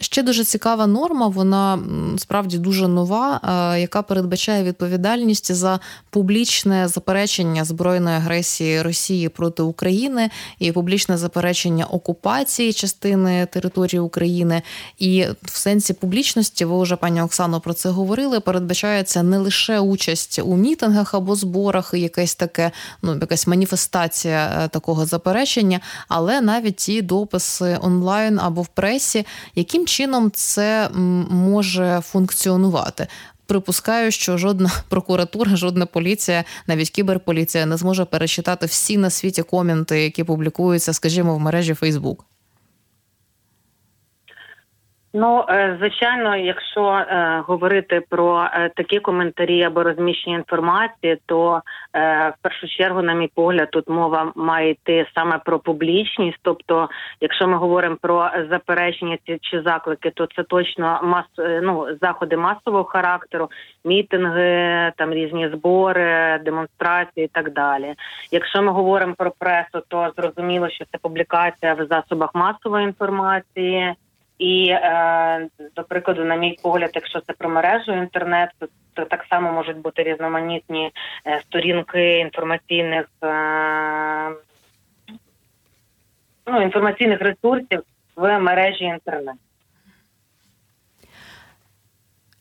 Ще 0.00 0.22
дуже 0.22 0.44
цікава 0.44 0.86
норма, 0.86 1.28
вона 1.28 1.78
справді 2.18 2.58
дуже 2.58 2.88
нова, 2.88 3.40
е, 3.74 3.80
яка 3.80 4.02
передбачає 4.02 4.64
відповідальність 4.64 5.52
за 5.52 5.80
публічне 6.10 6.88
заперечення 6.88 7.64
збройної 7.64 8.16
агресії 8.16 8.82
Росії 8.82 9.28
проти 9.28 9.62
України 9.62 10.30
і 10.58 10.72
публічне 10.72 11.16
заперечення 11.16 11.84
окупації 11.84 12.72
частини 12.72 13.46
території 13.46 14.00
України. 14.00 14.62
І 14.98 15.26
в 15.42 15.56
сенсі 15.56 15.92
публічності, 15.92 16.64
ви 16.64 16.82
вже 16.82 16.96
пані 16.96 17.22
Оксано 17.22 17.60
про 17.60 17.74
це 17.74 17.88
говорили. 17.88 18.40
Передбачається 18.40 19.22
не 19.22 19.38
лише 19.38 19.80
участь 19.80 20.40
у 20.44 20.56
мітингах 20.56 21.14
або 21.14 21.34
зборах, 21.34 21.90
і 21.94 22.00
якесь 22.00 22.34
таке, 22.34 22.70
ну 23.02 23.18
якась 23.20 23.46
маніфестація 23.46 24.62
е, 24.64 24.68
такого 24.68 25.06
заперечення, 25.06 25.80
але 26.08 26.40
навіть 26.40 26.76
ті 26.76 27.02
дописи 27.02 27.78
онлайн 27.82 28.38
або 28.38 28.62
в 28.62 28.66
пресі, 28.66 29.26
яким 29.54 29.85
чином 29.86 30.30
це 30.34 30.88
може 31.30 32.00
функціонувати? 32.04 33.06
Припускаю, 33.46 34.10
що 34.10 34.38
жодна 34.38 34.70
прокуратура, 34.88 35.56
жодна 35.56 35.86
поліція, 35.86 36.44
навіть 36.66 36.90
кіберполіція 36.90 37.66
не 37.66 37.76
зможе 37.76 38.04
перечитати 38.04 38.66
всі 38.66 38.98
на 38.98 39.10
світі 39.10 39.42
коменти, 39.42 40.02
які 40.02 40.24
публікуються, 40.24 40.92
скажімо, 40.92 41.36
в 41.36 41.40
мережі 41.40 41.74
Фейсбук. 41.74 42.24
Ну, 45.18 45.44
е, 45.48 45.76
звичайно, 45.78 46.36
якщо 46.36 46.88
е, 46.88 47.42
говорити 47.46 48.02
про 48.08 48.48
е, 48.52 48.70
такі 48.76 49.00
коментарі 49.00 49.62
або 49.62 49.82
розміщення 49.82 50.36
інформації, 50.36 51.18
то 51.26 51.62
е, 51.94 52.28
в 52.28 52.42
першу 52.42 52.68
чергу, 52.68 53.02
на 53.02 53.14
мій 53.14 53.30
погляд, 53.34 53.70
тут 53.70 53.88
мова 53.88 54.32
має 54.34 54.70
йти 54.70 55.06
саме 55.14 55.38
про 55.44 55.58
публічність. 55.58 56.38
Тобто, 56.42 56.88
якщо 57.20 57.48
ми 57.48 57.56
говоримо 57.56 57.96
про 58.00 58.30
заперечення 58.50 59.18
чи 59.40 59.62
заклики, 59.62 60.10
то 60.10 60.26
це 60.36 60.42
точно 60.42 61.00
мас 61.02 61.26
е, 61.38 61.60
ну, 61.64 61.86
заходи 62.02 62.36
масового 62.36 62.84
характеру, 62.84 63.50
мітинги, 63.84 64.92
там 64.96 65.12
різні 65.12 65.48
збори, 65.48 66.40
демонстрації 66.44 67.26
і 67.26 67.30
так 67.32 67.52
далі. 67.52 67.94
Якщо 68.30 68.62
ми 68.62 68.72
говоримо 68.72 69.14
про 69.14 69.30
пресу, 69.38 69.82
то 69.88 70.12
зрозуміло, 70.16 70.68
що 70.70 70.84
це 70.92 70.98
публікація 70.98 71.74
в 71.74 71.86
засобах 71.86 72.34
масової 72.34 72.84
інформації. 72.84 73.94
І 74.38 74.68
е, 74.68 75.48
до 75.76 75.84
прикладу, 75.84 76.24
на 76.24 76.36
мій 76.36 76.58
погляд, 76.62 76.90
якщо 76.94 77.20
це 77.20 77.32
про 77.32 77.48
мережу 77.48 77.92
інтернет, 77.92 78.50
то, 78.94 79.04
так 79.04 79.24
само 79.30 79.52
можуть 79.52 79.78
бути 79.78 80.02
різноманітні 80.02 80.90
е, 81.26 81.40
сторінки 81.40 82.18
інформаційних 82.18 83.06
е, 83.24 84.30
ну, 86.46 86.62
інформаційних 86.62 87.20
ресурсів 87.20 87.82
в 88.16 88.38
мережі 88.38 88.84
інтернет. 88.84 89.36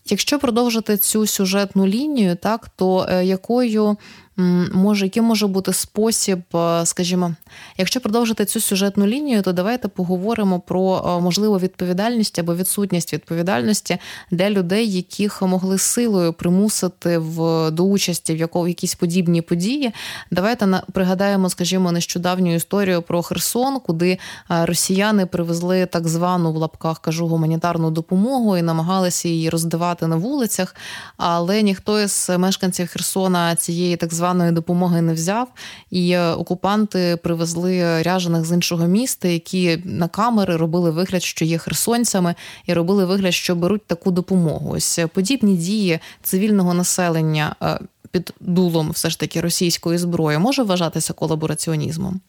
Якщо 0.05 0.39
продовжити 0.39 0.97
цю 0.97 1.27
сюжетну 1.27 1.87
лінію, 1.87 2.35
так 2.35 2.69
то 2.69 3.07
якою 3.23 3.97
може, 4.37 5.05
який 5.05 5.23
може 5.23 5.47
бути 5.47 5.73
спосіб, 5.73 6.39
е, 6.55 6.85
скажімо, 6.85 7.35
якщо 7.77 8.01
продовжити 8.01 8.45
цю 8.45 8.59
сюжетну 8.59 9.07
лінію, 9.07 9.41
то 9.41 9.53
давайте 9.53 9.87
поговоримо 9.87 10.59
про 10.59 11.05
е, 11.05 11.21
можливу 11.21 11.59
відповідальність 11.59 12.39
або 12.39 12.55
відсутність 12.55 13.13
відповідальності 13.13 13.97
для 14.31 14.49
людей, 14.49 14.91
яких 14.91 15.41
могли 15.41 15.77
силою 15.77 16.33
примусити 16.33 17.17
в 17.17 17.71
до 17.71 17.83
участі 17.83 18.33
в 18.33 18.37
якого 18.37 18.67
якісь 18.67 18.95
подібні 18.95 19.41
події. 19.41 19.91
Давайте 20.31 20.65
на 20.65 20.83
пригадаємо, 20.91 21.49
скажімо, 21.49 21.91
нещодавню 21.91 22.55
історію 22.55 23.01
про 23.01 23.21
Херсон, 23.21 23.79
куди 23.79 24.11
е, 24.51 24.65
росіяни 24.65 25.25
привезли 25.25 25.85
так 25.85 26.07
звану 26.07 26.53
в 26.53 26.55
лапках 26.55 26.99
кажу 26.99 27.27
гуманітарну 27.27 27.91
допомогу 27.91 28.57
і 28.57 28.61
намагалися 28.61 29.27
її 29.27 29.49
роздавати 29.49 30.07
на 30.07 30.15
вулицях, 30.15 30.75
але 31.17 31.61
ніхто 31.61 32.01
із 32.01 32.31
мешканців 32.37 32.87
Херсона 32.87 33.55
цієї 33.55 33.95
так 33.95 34.13
званої 34.13 34.24
званої 34.25 34.51
допомоги 34.51 35.01
не 35.01 35.13
взяв, 35.13 35.47
і 35.91 36.11
е, 36.11 36.31
окупанти 36.31 37.17
привезли 37.23 38.01
ряжених 38.03 38.45
з 38.45 38.51
іншого 38.51 38.85
міста, 38.85 39.27
які 39.27 39.77
на 39.85 40.07
камери 40.07 40.57
робили 40.57 40.91
вигляд, 40.91 41.23
що 41.23 41.45
є 41.45 41.57
херсонцями, 41.57 42.35
і 42.65 42.73
робили 42.73 43.05
вигляд, 43.05 43.33
що 43.33 43.55
беруть 43.55 43.87
таку 43.87 44.11
допомогу. 44.11 44.71
Ось 44.75 44.99
е, 44.99 45.07
подібні 45.07 45.55
дії 45.55 45.99
цивільного 46.21 46.73
населення 46.73 47.55
е, 47.61 47.79
під 48.11 48.33
дулом, 48.39 48.89
все 48.89 49.09
ж 49.09 49.19
таки, 49.19 49.41
російської 49.41 49.97
зброї 49.97 50.37
може 50.37 50.63
вважатися 50.63 51.13
колабораціонізмом. 51.13 52.19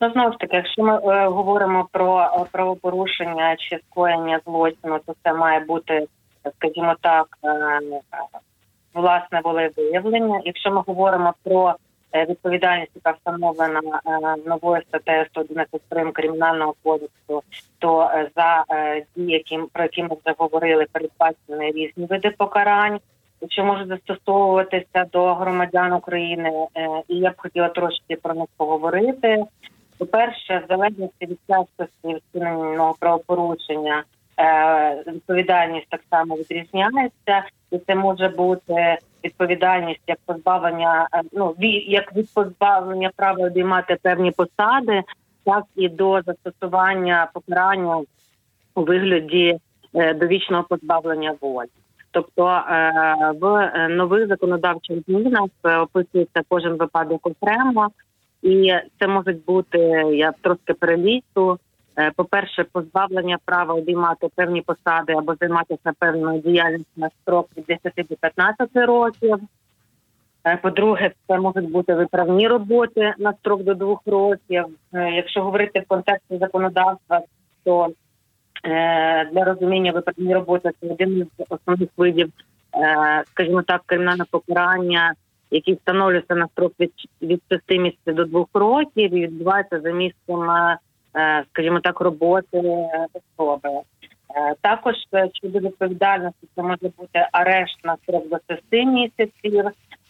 Ну, 0.00 0.10
знову 0.12 0.32
ж 0.32 0.38
таки, 0.38 0.56
якщо 0.56 0.82
ми 0.82 0.94
е, 0.94 1.26
говоримо 1.28 1.88
про 1.92 2.30
правопорушення 2.52 3.56
чи 3.56 3.78
скоєння 3.90 4.40
злочину, 4.46 4.98
то 5.06 5.14
це 5.24 5.32
має 5.32 5.60
бути, 5.60 6.06
скажімо 6.56 6.94
так, 7.00 7.26
е, 7.44 7.80
власне 8.94 9.40
волевиявлення. 9.44 10.40
Якщо 10.44 10.70
ми 10.70 10.82
говоримо 10.86 11.34
про 11.42 11.74
е, 12.12 12.24
відповідальність, 12.24 12.92
яка 12.94 13.10
встановлена 13.10 13.80
е, 13.80 14.36
новою 14.46 14.82
статтею 14.88 15.26
111 15.30 15.80
прим 15.88 16.12
кримінального 16.12 16.74
кодексу, 16.82 17.42
то 17.78 18.02
е, 18.02 18.30
за 18.36 18.64
дії, 19.16 19.44
про 19.72 19.82
які 19.82 20.02
ми 20.02 20.08
вже 20.08 20.34
говорили, 20.38 20.86
передбачені 20.92 21.72
різні 21.72 22.06
види 22.06 22.30
покарань. 22.30 23.00
Що 23.48 23.64
можуть 23.64 23.88
застосовуватися 23.88 25.04
до 25.12 25.34
громадян 25.34 25.92
України, 25.92 26.66
і 27.08 27.16
я 27.16 27.30
б 27.30 27.34
хотіла 27.36 27.68
трошки 27.68 28.16
про 28.22 28.34
них 28.34 28.46
поговорити. 28.56 29.44
По 29.98 30.06
перше, 30.06 30.62
в 30.64 30.68
залежності 30.68 31.26
від 31.26 31.38
частості 31.48 32.22
вчиненого 32.30 32.94
правопорушення 33.00 34.04
відповідальність 35.06 35.86
так 35.88 36.00
само 36.10 36.34
відрізняється, 36.34 37.44
і 37.70 37.78
це 37.78 37.94
може 37.94 38.28
бути 38.28 38.98
відповідальність 39.24 40.00
як 40.06 40.18
позбавлення, 40.26 41.08
е, 41.14 41.22
ну 41.32 41.54
як 41.86 42.16
від 42.16 42.34
позбавлення 42.34 43.10
права 43.16 43.46
обіймати 43.46 43.96
певні 44.02 44.30
посади, 44.30 45.02
так 45.44 45.64
і 45.76 45.88
до 45.88 46.22
застосування 46.22 47.30
покарання 47.34 47.96
у 48.74 48.82
вигляді 48.82 49.58
е, 49.94 50.14
довічного 50.14 50.62
позбавлення 50.62 51.34
волі. 51.40 51.68
Тобто 52.12 52.62
в 53.40 53.68
нових 53.88 54.28
законодавчих 54.28 54.98
змінах 55.08 55.48
описується 55.82 56.42
кожен 56.48 56.72
випадок 56.72 57.26
окремо, 57.26 57.88
і 58.42 58.72
це 58.98 59.06
можуть 59.06 59.44
бути 59.44 59.78
я 60.12 60.32
трошки 60.42 60.74
перелічу 60.74 61.58
Е, 61.69 61.69
по-перше, 62.16 62.64
позбавлення 62.72 63.38
права 63.44 63.74
обіймати 63.74 64.28
певні 64.34 64.62
посади 64.62 65.12
або 65.12 65.34
займатися 65.40 65.92
певною 65.98 66.40
діяльністю 66.40 66.90
на 66.96 67.10
строк 67.10 67.48
від 67.56 67.64
10 67.64 68.06
до 68.08 68.16
15 68.16 68.68
років. 68.74 69.38
Е, 70.46 70.56
по-друге, 70.56 71.10
це 71.28 71.38
можуть 71.38 71.70
бути 71.70 71.94
виправні 71.94 72.48
роботи 72.48 73.14
на 73.18 73.32
строк 73.32 73.62
до 73.62 73.74
двох 73.74 74.00
років. 74.06 74.64
Е, 74.94 75.10
якщо 75.10 75.42
говорити 75.42 75.80
в 75.80 75.88
контексті 75.88 76.38
законодавства, 76.38 77.20
то 77.64 77.88
для 79.32 79.44
розуміння 79.44 79.92
виправні 79.92 80.34
роботи 80.34 80.70
це 80.80 80.86
один 80.86 81.26
з 81.38 81.44
основних 81.48 81.88
видів, 81.96 82.30
скажімо 83.26 83.62
так, 83.62 83.82
кримінального 83.86 84.26
покарання, 84.30 85.14
який 85.50 85.74
встановлюється 85.74 86.34
на 86.34 86.48
строк 86.48 86.72
від 86.80 86.92
від 87.22 87.42
6 87.50 87.62
місяців 87.70 88.14
до 88.14 88.24
двох 88.24 88.48
років 88.54 89.14
і 89.14 89.26
відбувається 89.26 89.80
за 89.80 89.90
місцем 89.90 90.50
Е, 90.50 90.78
скажімо 91.52 91.80
так, 91.80 92.00
роботи 92.00 92.62
особи. 93.12 93.68
Е, 94.36 94.54
також 94.60 94.94
е, 95.14 95.28
щодо 95.34 95.58
відповідальності, 95.58 96.48
це 96.54 96.62
може 96.62 96.90
бути 96.98 97.28
арешт 97.32 97.84
на 97.84 97.96
строк 97.96 98.28
до 98.28 98.38
6 98.54 98.62
місяців, 98.72 99.64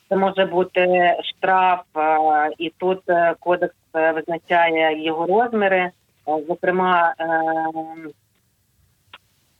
це 0.09 0.17
може 0.17 0.45
бути 0.45 1.15
штраф, 1.23 1.81
і 2.59 2.73
тут 2.79 3.01
кодекс 3.41 3.75
визначає 3.93 5.05
його 5.05 5.27
розміри, 5.27 5.91
зокрема. 6.49 7.15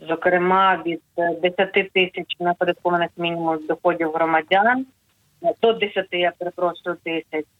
Зокрема, 0.09 0.83
від 0.87 1.01
10 1.43 1.73
тисяч 1.73 2.37
наподаткованих 2.41 3.11
мінімум 3.17 3.59
доходів 3.67 4.13
громадян 4.13 4.87
до 5.63 5.73
10, 5.73 6.07
я 6.11 6.33
перепрошую 6.39 6.97
тисяч 7.05 7.45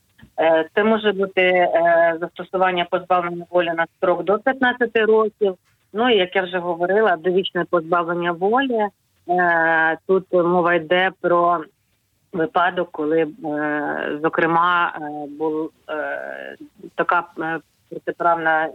це 0.75 0.83
може 0.83 1.11
бути 1.11 1.41
е, 1.41 2.17
застосування 2.19 2.87
позбавлення 2.89 3.45
волі 3.49 3.71
на 3.77 3.85
строк 3.97 4.23
до 4.23 4.39
15 4.39 4.97
років. 4.97 5.55
Ну 5.93 6.09
і 6.09 6.17
як 6.17 6.35
я 6.35 6.43
вже 6.43 6.57
говорила, 6.57 7.15
довічне 7.15 7.65
позбавлення 7.69 8.31
волі. 8.31 8.87
Е, 9.29 9.97
тут 10.07 10.33
мова 10.33 10.73
йде 10.73 11.11
про 11.21 11.63
випадок, 12.33 12.89
коли 12.91 13.27
зокрема 14.21 14.93
була 15.39 15.69
така 16.95 17.23
протиправна 17.89 18.69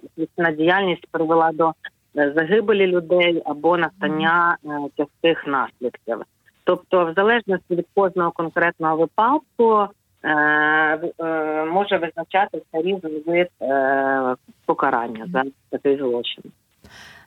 діяльність 0.57 1.07
привела 1.11 1.53
до 1.53 1.73
загибелі 2.15 2.87
людей 2.87 3.43
або 3.45 3.77
настання 3.77 4.57
тяжких 4.97 5.47
наслідків. 5.47 6.23
Тобто, 6.65 7.05
в 7.05 7.13
залежності 7.15 7.75
від 7.75 7.87
кожного 7.95 8.31
конкретного 8.31 8.97
випадку. 8.97 9.89
Е, 10.27 10.33
е, 11.19 11.65
може 11.65 11.99
визначатися 11.99 12.83
різний 12.83 13.23
вид 13.27 13.49
е, 13.63 14.35
покарання 14.67 15.27
за 15.33 15.43
такий 15.71 15.97
злочин. 15.97 16.45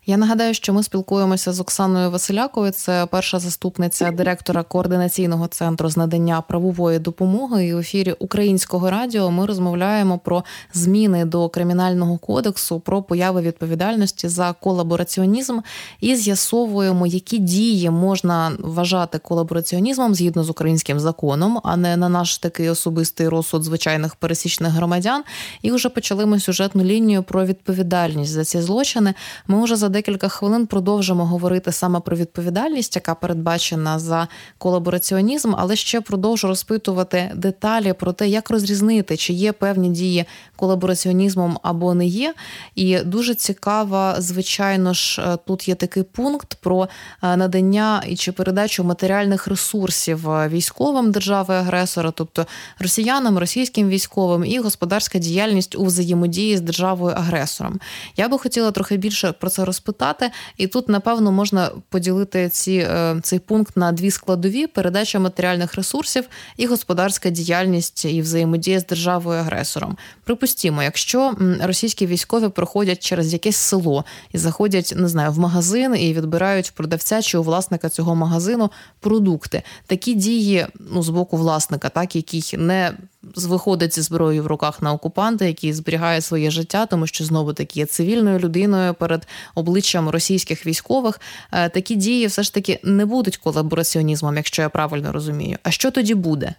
Я 0.10 0.18
нагадаю, 0.18 0.54
що 0.54 0.74
ми 0.74 0.84
спілкуємося 0.84 1.54
з 1.54 1.60
Оксаною 1.60 2.12
Василяковою. 2.12 2.72
Це 2.72 3.08
перша 3.12 3.40
заступниця 3.40 4.12
директора 4.12 4.64
координаційного 4.64 5.48
центру 5.48 5.90
з 5.90 5.98
надання 5.98 6.42
правової 6.42 7.00
допомоги. 7.00 7.66
І 7.66 7.74
в 7.74 7.78
ефірі 7.78 8.16
Українського 8.20 8.90
радіо 8.90 9.32
ми 9.32 9.46
розмовляємо 9.46 10.18
про 10.18 10.44
зміни 10.74 11.26
до 11.26 11.50
кримінального 11.50 12.18
кодексу, 12.18 12.80
про 12.80 13.02
появи 13.02 13.42
відповідальності 13.42 14.28
за 14.28 14.54
колабораціонізм 14.60 15.60
і 16.00 16.16
з'ясовуємо, 16.16 17.08
які 17.08 17.38
дії 17.38 17.90
можна 17.90 18.52
вважати 18.60 19.18
колабораціонізмом 19.18 20.16
згідно 20.16 20.44
з 20.44 20.50
українським 20.50 21.00
законом, 21.00 21.60
а 21.64 21.78
не 21.78 21.98
на 21.98 22.10
наш 22.10 22.38
такий 22.38 22.70
особистий 22.70 23.28
розсуд 23.28 23.64
звичайних 23.64 24.16
пересічних 24.16 24.72
громадян. 24.72 25.24
І 25.62 25.72
вже 25.72 25.90
почали 25.90 26.26
ми 26.26 26.40
сюжетну 26.40 26.84
лінію 26.84 27.24
про 27.24 27.46
відповідальність 27.46 28.32
за 28.32 28.46
ці 28.46 28.62
злочини. 28.62 29.14
Ми 29.48 29.64
вже 29.64 29.76
за 29.76 29.99
декілька 30.00 30.28
хвилин 30.28 30.68
продовжимо 30.68 31.26
говорити 31.26 31.72
саме 31.72 32.00
про 32.00 32.18
відповідальність, 32.18 32.96
яка 32.96 33.16
передбачена 33.16 34.00
за 34.00 34.28
колабораціонізм, 34.58 35.54
але 35.58 35.76
ще 35.76 36.02
продовжу 36.02 36.48
розпитувати 36.48 37.32
деталі 37.36 37.94
про 37.94 38.14
те, 38.14 38.28
як 38.28 38.50
розрізнити, 38.50 39.18
чи 39.18 39.34
є 39.34 39.52
певні 39.52 39.90
дії 39.90 40.26
колабораціонізмом 40.56 41.58
або 41.64 41.94
не 41.94 42.06
є. 42.06 42.34
І 42.76 43.00
дуже 43.00 43.36
цікаво, 43.36 44.14
звичайно 44.18 44.94
ж, 44.94 45.22
е, 45.22 45.38
тут 45.48 45.68
є 45.68 45.76
такий 45.76 46.04
пункт 46.04 46.58
про 46.62 46.88
е, 47.24 47.38
надання 47.38 48.04
і 48.08 48.16
чи 48.16 48.32
передачу 48.32 48.84
матеріальних 48.84 49.48
ресурсів 49.48 50.30
е, 50.30 50.48
військовим 50.48 51.12
держави-агресора, 51.12 52.12
тобто 52.12 52.46
росіянам, 52.80 53.38
російським 53.38 53.90
військовим, 53.90 54.46
і 54.46 54.60
господарська 54.60 55.20
діяльність 55.20 55.76
у 55.76 55.86
взаємодії 55.86 56.58
з 56.58 56.62
державою 56.62 57.16
агресором. 57.18 57.80
Я 58.18 58.30
би 58.30 58.38
хотіла 58.38 58.72
трохи 58.72 58.98
більше 58.98 59.32
про 59.32 59.50
це 59.50 59.66
розпитати 59.66 59.89
розпитати. 59.90 60.32
І 60.58 60.68
тут, 60.68 60.90
напевно, 60.90 61.32
можна 61.32 61.72
поділити 61.90 62.50
ці, 62.50 62.72
е, 62.72 63.20
цей 63.24 63.40
пункт 63.40 63.78
на 63.78 63.92
дві 63.92 64.12
складові: 64.12 64.68
передача 64.68 65.20
матеріальних 65.20 65.76
ресурсів 65.76 66.26
і 66.58 66.66
господарська 66.66 67.30
діяльність 67.30 68.06
і 68.06 68.22
взаємодія 68.22 68.80
з 68.80 68.86
державою 68.86 69.40
агресором. 69.40 69.98
Припустімо, 70.24 70.84
якщо 70.84 71.36
російські 71.62 72.06
військові 72.06 72.50
проходять 72.50 73.04
через 73.04 73.34
якесь 73.34 73.56
село 73.56 74.06
і 74.34 74.38
заходять, 74.38 74.94
не 74.96 75.08
знаю, 75.08 75.32
в 75.32 75.40
магазин 75.40 75.96
і 75.96 76.14
відбирають 76.14 76.72
продавця 76.72 77.22
чи 77.22 77.38
у 77.38 77.44
власника 77.44 77.90
цього 77.90 78.16
магазину 78.16 78.72
продукти, 79.00 79.64
такі 79.88 80.14
дії 80.14 80.68
ну 80.92 81.04
з 81.04 81.10
боку 81.10 81.38
власника, 81.38 81.90
так 81.90 82.16
який 82.16 82.58
не 82.58 82.94
виходить 83.24 83.96
зі 83.96 84.02
зброєю 84.02 84.44
в 84.44 84.48
руках 84.48 84.82
на 84.82 84.94
окупанта, 84.94 85.46
який 85.46 85.74
зберігає 85.74 86.22
своє 86.22 86.52
життя, 86.52 86.86
тому 86.86 87.08
що 87.08 87.24
знову 87.24 87.54
таки 87.54 87.80
є 87.80 87.86
цивільною 87.86 88.40
людиною 88.40 88.94
перед 88.94 89.28
обличчям 89.56 90.10
російських 90.10 90.66
військових. 90.66 91.20
Е, 91.54 91.70
такі 91.70 91.96
дії 91.96 92.26
все 92.28 92.44
ж 92.44 92.54
таки 92.54 92.80
не 92.84 93.06
будуть 93.06 93.38
колабораціонізмом, 93.38 94.36
якщо 94.36 94.62
я 94.62 94.70
правильно 94.70 95.12
розумію. 95.12 95.58
А 95.64 95.72
що 95.72 95.92
тоді 95.92 96.16
буде? 96.16 96.54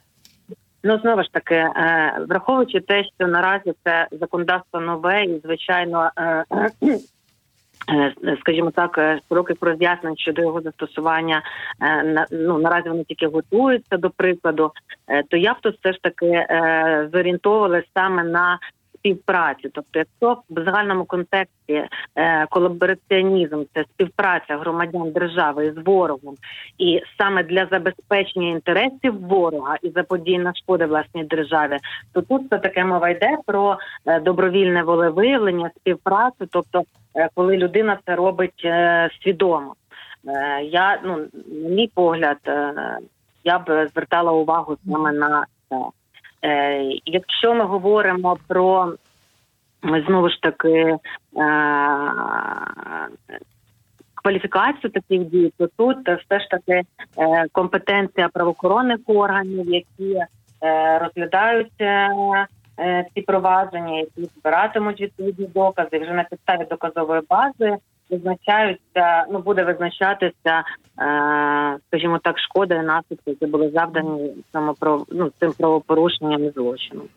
Ну 0.84 0.98
знову 0.98 1.22
ж 1.22 1.28
таки, 1.32 1.54
е, 1.54 2.18
враховуючи 2.28 2.80
те, 2.80 3.04
що 3.04 3.26
наразі 3.26 3.72
це 3.84 4.08
законодавство 4.20 4.80
нове, 4.80 5.24
і 5.24 5.40
звичайно 5.44 6.10
е, 6.18 6.44
скажімо 8.40 8.70
так, 8.70 8.98
е, 8.98 9.20
широких 9.28 9.56
роз'яснень 9.60 10.16
щодо 10.16 10.42
його 10.42 10.60
застосування 10.60 11.42
ну 12.30 12.58
наразі 12.58 12.88
вони 12.88 13.04
тільки 13.04 13.26
готуються 13.26 13.96
до 13.96 14.10
прикладу, 14.10 14.72
е, 15.08 15.22
то 15.22 15.36
я 15.36 15.54
б 15.54 15.56
тут 15.60 15.78
все 15.78 15.92
ж 15.92 15.98
таки 16.02 16.46
зорієнтовувалася 17.12 17.88
саме 17.94 18.24
на 18.24 18.58
співпраці. 19.00 19.68
Тобто, 19.72 19.98
якщо 19.98 20.42
в 20.50 20.64
загальному 20.64 21.04
контексті 21.04 21.84
е, 22.16 22.46
колабораціонізм 22.50 23.62
це 23.74 23.84
співпраця 23.94 24.58
громадян 24.58 25.12
держави 25.12 25.74
з 25.76 25.86
ворогом, 25.86 26.34
і 26.78 27.00
саме 27.18 27.42
для 27.42 27.66
забезпечення 27.66 28.48
інтересів 28.48 29.20
ворога 29.20 29.76
і 29.82 29.90
заподіяння 29.90 30.52
шкоди 30.54 30.86
власній 30.86 31.24
державі, 31.24 31.76
то 32.12 32.22
тут 32.22 32.46
все 32.46 32.58
таке 32.58 32.84
мова 32.84 33.08
йде 33.08 33.38
про 33.46 33.78
е, 34.06 34.20
добровільне 34.20 34.82
волевиявлення, 34.82 35.70
співпрацю, 35.76 36.46
тобто 36.50 36.82
е, 37.16 37.28
коли 37.34 37.56
людина 37.56 37.98
це 38.06 38.14
робить 38.16 38.66
свідомо. 39.22 39.74
Я 40.62 41.00
ну 41.04 41.16
на 41.62 41.68
мій 41.68 41.90
погляд, 41.94 42.36
я 43.44 43.58
б 43.58 43.88
звертала 43.92 44.32
увагу 44.32 44.76
саме 44.86 45.12
на 45.12 45.46
це. 45.68 45.76
Е, 46.44 46.82
якщо 47.06 47.54
ми 47.54 47.64
говоримо 47.64 48.38
про 48.48 48.94
знову 50.06 50.28
ж 50.28 50.42
таки 50.42 50.68
е, 50.68 50.98
кваліфікацію 54.14 54.90
таких 54.90 55.24
дій, 55.24 55.52
то 55.58 55.66
тут 55.66 55.98
все 56.08 56.40
ж 56.40 56.48
таки 56.50 56.72
е, 56.72 56.84
компетенція 57.52 58.28
правоохоронних 58.28 58.98
органів, 59.06 59.70
які 59.70 60.20
розглядаються 61.00 62.08
ці 63.14 63.20
провадження, 63.20 63.98
які 63.98 64.24
збиратимуть 64.24 65.00
відповідні 65.00 65.46
докази. 65.46 65.98
Вже 65.98 66.12
на 66.12 66.24
підставі 66.24 66.66
доказової 66.70 67.22
бази 67.28 67.76
визначаються, 68.10 69.24
ну 69.30 69.38
буде 69.38 69.64
визначатися, 69.64 70.54
е, 70.54 70.62
скажімо 71.88 72.18
так, 72.22 72.38
шкода 72.38 72.74
і 72.74 72.82
наслідки, 72.82 73.30
які 73.30 73.46
були 73.46 73.70
завдані 73.70 74.30
саме 74.52 74.72
про 74.80 75.04
ну, 75.10 75.30
цим 75.40 75.52
правопорушенням 75.52 76.44
і 76.44 76.50
злочином. 76.50 77.08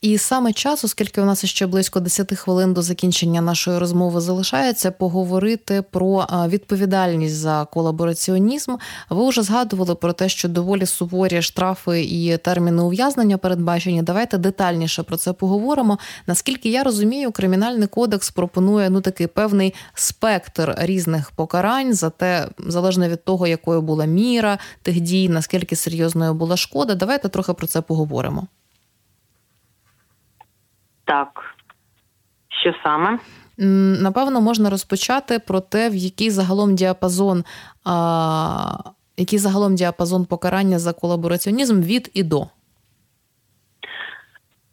І 0.00 0.18
саме 0.18 0.52
час, 0.52 0.84
оскільки 0.84 1.20
у 1.20 1.24
нас 1.24 1.44
ще 1.44 1.66
близько 1.66 2.00
10 2.00 2.34
хвилин 2.38 2.74
до 2.74 2.82
закінчення 2.82 3.40
нашої 3.40 3.78
розмови 3.78 4.20
залишається, 4.20 4.90
поговорити 4.90 5.82
про 5.90 6.26
відповідальність 6.48 7.34
за 7.34 7.66
колабораціонізм. 7.72 8.76
Ви 9.10 9.28
вже 9.28 9.42
згадували 9.42 9.94
про 9.94 10.12
те, 10.12 10.28
що 10.28 10.48
доволі 10.48 10.86
суворі 10.86 11.42
штрафи 11.42 12.02
і 12.02 12.36
терміни 12.36 12.82
ув'язнення 12.82 13.38
передбачені. 13.38 14.02
Давайте 14.02 14.38
детальніше 14.38 15.02
про 15.02 15.16
це 15.16 15.32
поговоримо. 15.32 15.98
Наскільки 16.26 16.68
я 16.70 16.82
розумію, 16.82 17.32
кримінальний 17.32 17.88
кодекс 17.88 18.30
пропонує 18.30 18.90
ну 18.90 19.00
такий 19.00 19.26
певний 19.26 19.74
спектр 19.94 20.74
різних 20.78 21.30
покарань 21.30 21.94
за 21.94 22.10
те, 22.10 22.48
залежно 22.58 23.08
від 23.08 23.24
того, 23.24 23.46
якою 23.46 23.82
була 23.82 24.04
міра 24.04 24.58
тих 24.82 25.00
дій, 25.00 25.28
наскільки 25.28 25.76
серйозною 25.76 26.34
була 26.34 26.56
шкода. 26.56 26.94
Давайте 26.94 27.28
трохи 27.28 27.52
про 27.52 27.66
це 27.66 27.80
поговоримо. 27.80 28.46
Так. 31.10 31.54
Що 32.48 32.74
саме? 32.82 33.18
Напевно, 34.02 34.40
можна 34.40 34.70
розпочати 34.70 35.38
про 35.38 35.60
те, 35.60 35.90
в 35.90 35.94
який 35.94 36.30
загалом 36.30 36.74
діапазон, 36.74 37.44
а, 37.84 38.76
який 39.16 39.38
загалом 39.38 39.74
діапазон 39.74 40.26
покарання 40.26 40.78
за 40.78 40.92
колабораціонізм 40.92 41.80
від 41.80 42.10
і 42.14 42.22
до. 42.22 42.46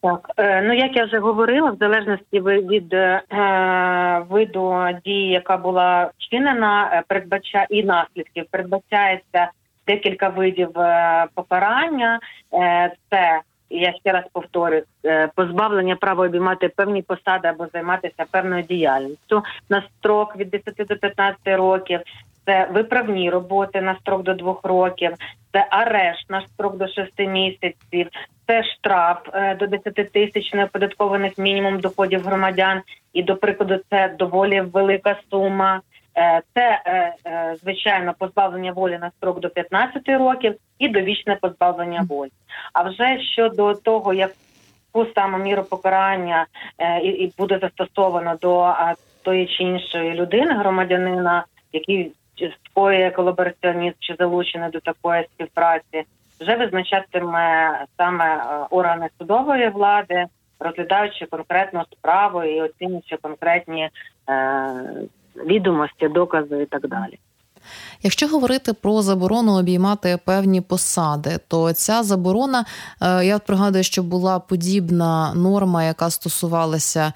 Так, 0.01 0.31
е, 0.37 0.61
ну 0.61 0.73
як 0.73 0.95
я 0.95 1.05
вже 1.05 1.19
говорила, 1.19 1.71
в 1.71 1.77
залежності 1.77 2.41
від 2.41 2.93
е, 2.93 3.21
виду 4.29 4.87
дії, 5.05 5.29
яка 5.29 5.57
була 5.57 6.11
вчинена, 6.17 6.89
е, 6.93 7.03
передбачає 7.07 7.67
і 7.69 7.83
наслідків, 7.83 8.45
передбачається 8.51 9.51
декілька 9.87 10.29
видів 10.29 10.79
е, 10.79 11.27
покарання. 11.35 12.19
Це 13.09 13.41
я 13.69 13.93
ще 13.93 14.11
раз 14.11 14.23
повторюю, 14.33 14.83
е, 15.05 15.29
позбавлення 15.35 15.95
права 15.95 16.25
обіймати 16.25 16.69
певні 16.69 17.01
посади 17.01 17.47
або 17.47 17.67
займатися 17.73 18.25
певною 18.31 18.63
діяльністю 18.63 19.43
на 19.69 19.81
строк 19.81 20.35
від 20.35 20.49
10 20.49 20.85
до 20.87 20.95
15 20.95 21.55
років. 21.55 21.99
Це 22.45 22.67
виправні 22.73 23.29
роботи 23.29 23.81
на 23.81 23.95
строк 23.95 24.23
до 24.23 24.33
двох 24.33 24.63
років, 24.63 25.11
це 25.53 25.67
арешт 25.69 26.29
на 26.29 26.41
строк 26.41 26.77
до 26.77 26.87
шести 26.87 27.27
місяців, 27.27 28.07
це 28.47 28.63
штраф 28.63 29.17
е, 29.33 29.55
до 29.55 29.67
10 29.67 30.11
тисяч 30.11 30.53
неоподаткованих 30.53 31.37
мінімум 31.37 31.79
доходів 31.79 32.25
громадян. 32.25 32.81
І 33.13 33.23
до 33.23 33.35
прикладу, 33.35 33.79
це 33.89 34.15
доволі 34.19 34.61
велика 34.61 35.15
сума. 35.29 35.81
Е, 36.17 36.41
це 36.53 36.81
звичайно 37.61 38.13
позбавлення 38.19 38.71
волі 38.71 38.97
на 39.01 39.11
строк 39.11 39.39
до 39.39 39.49
15 39.49 40.09
років 40.09 40.55
і 40.79 40.89
довічне 40.89 41.35
позбавлення 41.35 42.05
волі. 42.09 42.31
А 42.73 42.83
вже 42.83 43.19
щодо 43.19 43.73
того, 43.73 44.13
яку 44.13 45.05
саме 45.15 45.37
міру 45.37 45.63
покарання 45.63 46.45
е, 46.77 46.99
і, 46.99 47.33
буде 47.37 47.59
застосовано 47.61 48.35
до 48.41 48.73
тої 49.21 49.47
чи 49.47 49.63
іншої 49.63 50.13
людини, 50.13 50.53
громадянина, 50.53 51.45
який 51.73 52.11
скоює 52.65 53.11
колабораціонізм 53.11 53.95
чи 53.99 54.15
залучений 54.19 54.69
до 54.69 54.79
такої 54.79 55.23
співпраці, 55.23 56.03
вже 56.39 56.55
визначатиме 56.55 57.71
саме 57.97 58.35
е, 58.35 58.65
органи 58.69 59.09
судової 59.17 59.69
влади, 59.69 60.25
розглядаючи 60.59 61.25
конкретну 61.25 61.83
справу 61.91 62.43
і 62.43 62.61
оцінюючи 62.61 63.17
конкретні 63.17 63.89
е, 64.29 64.69
відомості, 65.45 66.07
докази 66.07 66.61
і 66.61 66.65
так 66.65 66.87
далі. 66.87 67.19
Якщо 68.03 68.27
говорити 68.27 68.73
про 68.73 69.01
заборону 69.01 69.59
обіймати 69.59 70.19
певні 70.25 70.61
посади, 70.61 71.39
то 71.47 71.73
ця 71.73 72.03
заборона, 72.03 72.65
е, 73.01 73.25
я 73.25 73.39
пригадую, 73.39 73.83
що 73.83 74.03
була 74.03 74.39
подібна 74.39 75.33
норма, 75.33 75.83
яка 75.83 76.09
стосувалася 76.09 77.13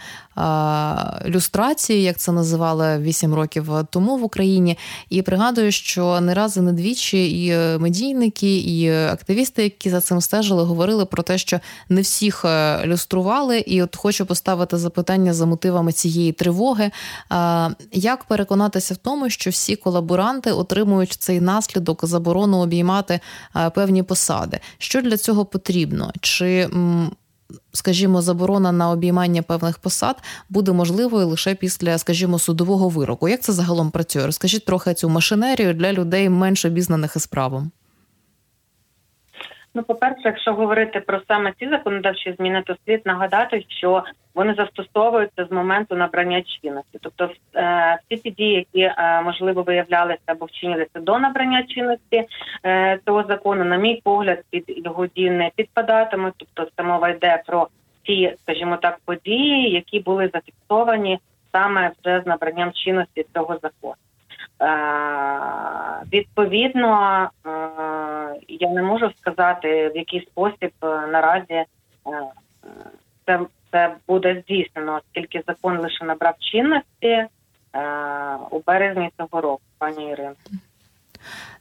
люстрації, 1.26 2.04
як 2.04 2.17
це 2.17 2.32
називали 2.32 2.98
8 2.98 3.34
років 3.34 3.70
тому 3.89 4.17
в 4.17 4.24
Україні. 4.24 4.78
І 5.10 5.22
пригадую, 5.22 5.72
що 5.72 6.22
не 6.22 6.34
раз 6.34 6.58
і 6.58 6.62
не 6.62 6.74
двічі 6.74 7.46
і 7.46 7.58
медійники, 7.80 8.58
і 8.58 8.89
активісти, 8.91 9.63
які 9.63 9.89
за 9.89 10.02
цим 10.02 10.22
стежили, 10.22 10.63
говорили 10.63 11.06
про 11.06 11.24
те, 11.24 11.38
що 11.38 11.60
не 11.89 12.02
всіх 12.02 12.46
е, 12.46 12.82
люстрували. 12.86 13.60
І 13.60 13.84
от 13.84 13.96
хочу 13.96 14.26
поставити 14.26 14.78
запитання 14.78 15.34
за 15.34 15.46
мотивами 15.46 15.91
цієї 15.91 16.32
тривоги. 16.32 16.91
Як 17.91 18.24
переконатися 18.24 18.94
в 18.94 18.98
тому, 18.98 19.30
що 19.30 19.50
всі 19.50 19.76
колаборанти 19.76 20.52
отримують 20.72 21.12
цей 21.12 21.42
наслідок 21.42 22.06
заборону 22.06 22.58
обіймати 22.58 23.20
е, 23.56 23.70
певні 23.70 24.04
посади? 24.04 24.60
Що 24.78 25.02
для 25.02 25.18
цього 25.18 25.46
потрібно? 25.46 26.12
Чи 26.22 26.70
скажімо, 27.74 28.22
заборона 28.22 28.72
на 28.72 28.90
обіймання 28.90 29.42
певних 29.42 29.78
посад 29.78 30.16
буде 30.50 30.72
можливою 30.72 31.28
лише 31.28 31.56
після, 31.56 31.98
скажімо, 31.98 32.40
судового 32.40 32.90
вироку. 32.90 33.30
Як 33.30 33.42
це 33.42 33.54
загалом 33.54 33.92
працює? 33.92 34.26
Розкажіть 34.26 34.66
трохи 34.66 34.94
цю 34.94 35.10
машинерію 35.10 35.74
для 35.74 35.94
людей 35.94 36.30
менш 36.30 36.66
обізнаних 36.66 37.16
із 37.16 37.28
правом. 37.28 37.72
Ну, 39.74 39.84
по 39.84 39.96
перше, 39.96 40.22
якщо 40.26 40.54
говорити 40.54 41.00
про 41.00 41.22
саме 41.28 41.54
ці 41.60 41.70
законодавчі 41.70 42.36
зміни, 42.38 42.64
то 42.66 42.76
слід 42.86 43.02
нагадати, 43.06 43.66
що 43.68 44.04
вони 44.36 44.54
застосовуються 44.54 45.46
з 45.46 45.52
моменту 45.52 45.96
набрання 45.96 46.42
чинності. 46.42 47.00
Тобто, 47.02 47.30
е, 47.56 48.00
всі 48.06 48.22
ті 48.22 48.32
дії, 48.32 48.54
які 48.54 48.82
е, 48.82 49.22
можливо 49.22 49.64
виявлялися 49.64 50.22
або 50.26 50.46
вчинилися 50.46 51.00
до 51.00 51.20
набрання 51.20 51.64
чинності 51.64 52.28
е, 52.66 53.00
цього 53.06 53.24
закону, 53.24 53.64
на 53.64 53.78
мій 53.78 54.02
погляд, 54.04 54.44
під 54.50 54.64
його 54.68 55.08
дії 55.08 55.30
не 55.30 55.52
підпадатимуть. 55.56 56.34
Тобто, 56.38 56.72
це 56.78 56.84
мова 56.84 57.10
йде 57.10 57.44
про 57.48 57.68
ті, 58.04 58.36
скажімо 58.42 58.78
так, 58.78 59.00
події, 59.06 59.72
які 59.72 60.00
були 60.00 60.30
зафіксовані 60.34 61.20
саме 61.52 61.92
вже 62.04 62.22
з 62.22 62.28
набранням 62.28 62.72
чинності 62.74 63.26
цього 63.34 63.58
закону. 63.62 63.96
Відповідно, 66.14 67.30
я 68.60 68.70
не 68.70 68.82
можу 68.82 69.12
сказати, 69.20 69.90
в 69.90 69.98
який 69.98 70.22
спосіб 70.26 70.72
наразі 70.82 71.64
це 73.26 73.40
це 73.72 73.96
буде 74.08 74.42
здійснено, 74.42 75.02
оскільки 75.06 75.44
закон 75.48 75.78
лише 75.78 76.06
набрав 76.06 76.36
чинності 76.40 77.08
е, 77.08 77.30
у 78.52 78.60
березні 78.68 79.12
цього 79.18 79.42
року, 79.42 79.62
пані 79.78 80.10
Ірино. 80.10 80.34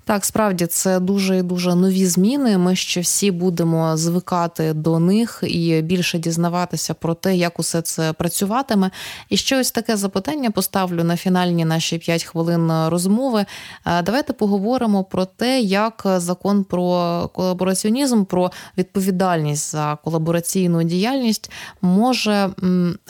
Так, 0.05 0.25
справді 0.25 0.67
це 0.67 1.01
дуже 1.01 1.39
і 1.39 1.43
дуже 1.43 1.75
нові 1.75 2.07
зміни. 2.07 2.59
Ми 2.59 2.77
ще 2.77 3.01
всі 3.01 3.31
будемо 3.31 3.97
звикати 3.97 4.73
до 4.73 4.99
них 4.99 5.45
і 5.47 5.83
більше 5.83 6.19
дізнаватися 6.19 6.95
про 6.95 7.15
те, 7.15 7.37
як 7.37 7.61
усе 7.61 7.83
це 7.83 8.13
працюватиме. 8.13 8.91
І 9.29 9.37
ще 9.37 9.61
ось 9.61 9.71
таке 9.71 9.97
запитання 9.97 10.51
поставлю 10.51 11.05
на 11.05 11.17
фінальні 11.17 11.65
наші 11.65 11.99
5 11.99 12.25
хвилин 12.25 12.89
розмови. 12.89 13.45
Е, 13.87 14.03
давайте 14.03 14.33
поговоримо 14.33 15.05
про 15.05 15.25
те, 15.25 15.61
як 15.61 16.03
закон 16.17 16.65
про 16.65 17.31
колабораціонізм, 17.35 18.25
про 18.25 18.51
відповідальність 18.79 19.73
за 19.73 19.99
колабораційну 20.05 20.83
діяльність 20.83 21.51
може 21.83 22.51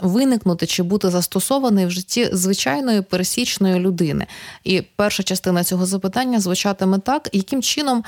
виникнути 0.03 0.66
чи 0.66 0.83
бути 0.83 1.11
застосований 1.11 1.87
в 1.87 1.90
житті 1.90 2.29
звичайної 2.33 3.03
пересічної 3.03 3.81
людини. 3.81 4.26
І 4.64 4.83
перша 4.96 5.22
частина 5.22 5.64
цього 5.64 5.87
запитання 5.87 6.40
звучатиме 6.40 6.89
саме 6.90 6.98
так, 6.98 7.29
яким 7.33 7.62
чином. 7.62 8.05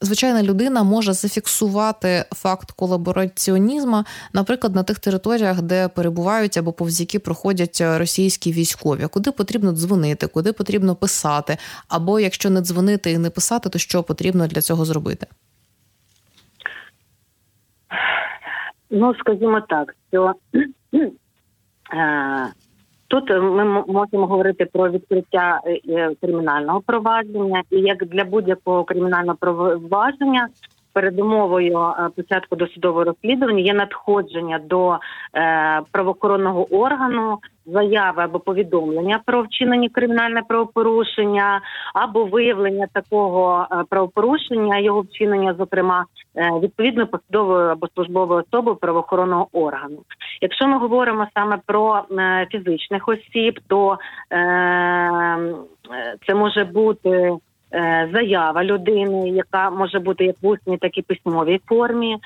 Звичайна 0.00 0.42
людина 0.42 0.82
може 0.82 1.12
зафіксувати 1.12 2.24
факт 2.34 2.70
колабораціонізму, 2.70 4.04
наприклад, 4.32 4.74
на 4.74 4.82
тих 4.82 4.98
територіях, 4.98 5.62
де 5.62 5.88
перебувають 5.88 6.56
або 6.56 6.72
повз 6.72 7.00
які 7.00 7.18
проходять 7.18 7.80
російські 7.80 8.52
військові, 8.52 9.06
куди 9.06 9.32
потрібно 9.32 9.72
дзвонити, 9.72 10.26
куди 10.26 10.52
потрібно 10.52 10.94
писати, 10.94 11.56
або 11.88 12.20
якщо 12.20 12.50
не 12.50 12.60
дзвонити 12.60 13.10
і 13.10 13.18
не 13.18 13.30
писати, 13.30 13.68
то 13.68 13.78
що 13.78 14.02
потрібно 14.02 14.46
для 14.46 14.60
цього 14.60 14.84
зробити? 14.84 15.26
Ну, 18.90 19.14
скажімо 19.14 19.60
так, 19.68 19.94
що 20.12 20.34
е, 21.94 22.48
Тут 23.08 23.30
е, 23.30 23.40
ми 23.40 23.64
можемо 23.86 24.26
говорити 24.26 24.64
про 24.64 24.90
відкриття 24.90 25.60
е, 25.64 25.80
е, 25.88 26.10
кримінального 26.20 26.80
провадження, 26.80 27.62
і 27.70 27.76
як 27.80 28.04
для 28.04 28.24
будь-якого 28.24 28.84
кримінального 28.84 29.38
провадження 29.40 30.48
передумовою 30.92 31.92
початку 32.16 32.56
досудового 32.56 33.04
розслідування 33.04 33.60
є 33.60 33.74
надходження 33.74 34.58
до 34.58 34.98
правоохоронного 35.92 36.74
органу 36.74 37.38
заяви 37.72 38.22
або 38.22 38.38
повідомлення 38.38 39.20
про 39.26 39.42
вчинені 39.42 39.88
кримінальне 39.88 40.42
правопорушення, 40.48 41.60
або 41.94 42.24
виявлення 42.24 42.86
такого 42.92 43.66
е, 43.72 43.84
правопорушення, 43.88 44.78
його 44.78 45.00
вчинення, 45.00 45.54
зокрема, 45.58 46.04
е, 46.36 46.50
відповідно 46.62 47.06
посадовою 47.06 47.68
або 47.68 47.88
службовою 47.94 48.44
особою 48.48 48.76
правоохоронного 48.76 49.48
органу. 49.52 49.98
Якщо 50.40 50.66
ми 50.66 50.78
говоримо 50.78 51.26
саме 51.34 51.58
про 51.66 52.02
е, 52.10 52.46
фізичних 52.50 53.08
осіб, 53.08 53.60
то 53.68 53.98
це 56.26 56.34
може 56.34 56.64
бути 56.64 57.38
заява 58.12 58.64
людини, 58.64 59.28
яка 59.28 59.70
може 59.70 59.98
бути 59.98 60.24
як 60.24 60.36
в 60.42 60.46
усній, 60.46 60.78
так 60.78 60.98
і 60.98 61.02
письмовій 61.02 61.60
формі, 61.66 62.12
е, 62.12 62.18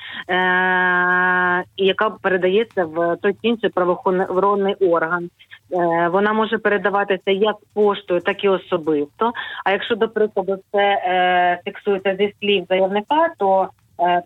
і 1.77 1.85
яка 1.85 2.09
передається 2.09 2.85
в 2.85 3.17
той 3.21 3.35
інший 3.41 3.69
правоохоронний 3.69 4.73
орган. 4.73 5.29
Е, 5.71 6.07
вона 6.07 6.33
може 6.33 6.57
передаватися 6.57 7.31
як 7.31 7.55
поштою, 7.73 8.21
так 8.21 8.43
і 8.43 8.49
особисто. 8.49 9.31
А 9.65 9.71
якщо, 9.71 9.95
до 9.95 10.09
прикладу, 10.09 10.57
це 10.71 11.61
фіксується 11.65 12.15
зі 12.15 12.33
слів 12.39 12.65
заявника, 12.69 13.29
то 13.37 13.67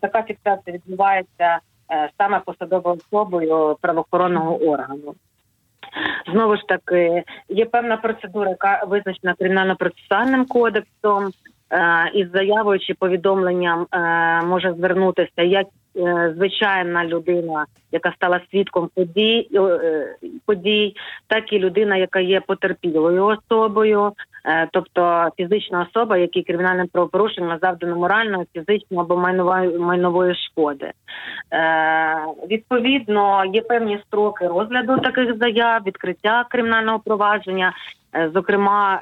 така 0.01 0.23
фіксація 0.23 0.75
відбувається 0.75 1.60
саме 2.17 2.39
посадовою 2.39 2.95
особою 2.95 3.77
правоохоронного 3.82 4.56
органу. 4.58 5.15
Знову 6.32 6.56
ж 6.56 6.62
таки, 6.67 7.23
є 7.50 7.65
певна 7.65 7.97
процедура, 7.97 8.50
яка 8.50 8.84
визначена 8.88 9.36
кримінально-процесуальним 9.39 10.45
кодексом, 10.47 11.32
е, 11.71 12.12
із 12.13 12.32
заявою 12.32 12.80
чи 12.80 12.93
повідомленням 12.93 13.88
е, 13.91 13.97
може 14.45 14.73
звернутися 14.73 15.41
як 15.41 15.67
звичайна 16.36 17.05
людина, 17.05 17.65
яка 17.91 18.12
стала 18.12 18.41
свідком 18.51 18.89
подій, 18.95 19.49
е, 19.53 20.15
подій, 20.45 20.95
так 21.27 21.53
і 21.53 21.60
людина, 21.60 21.97
яка 21.97 22.19
є 22.19 22.41
потерпілою 22.41 23.25
особою, 23.25 24.12
е, 24.45 24.67
тобто 24.71 25.29
фізична 25.38 25.88
особа, 25.89 26.17
якій 26.17 26.43
кримінальним 26.43 26.88
правопорушенням 26.88 27.57
завдано 27.62 27.95
моральної, 27.95 28.45
фізичної 28.53 29.01
або 29.01 29.17
майнової 29.17 29.77
майнової 29.77 30.36
шкоди. 30.36 30.91
Відповідно, 32.51 33.45
є 33.53 33.62
певні 33.62 33.99
строки 34.07 34.47
розгляду 34.47 34.97
таких 34.97 35.38
заяв, 35.38 35.81
відкриття 35.86 36.45
кримінального 36.49 36.99
провадження. 36.99 37.73
Зокрема, 38.33 39.01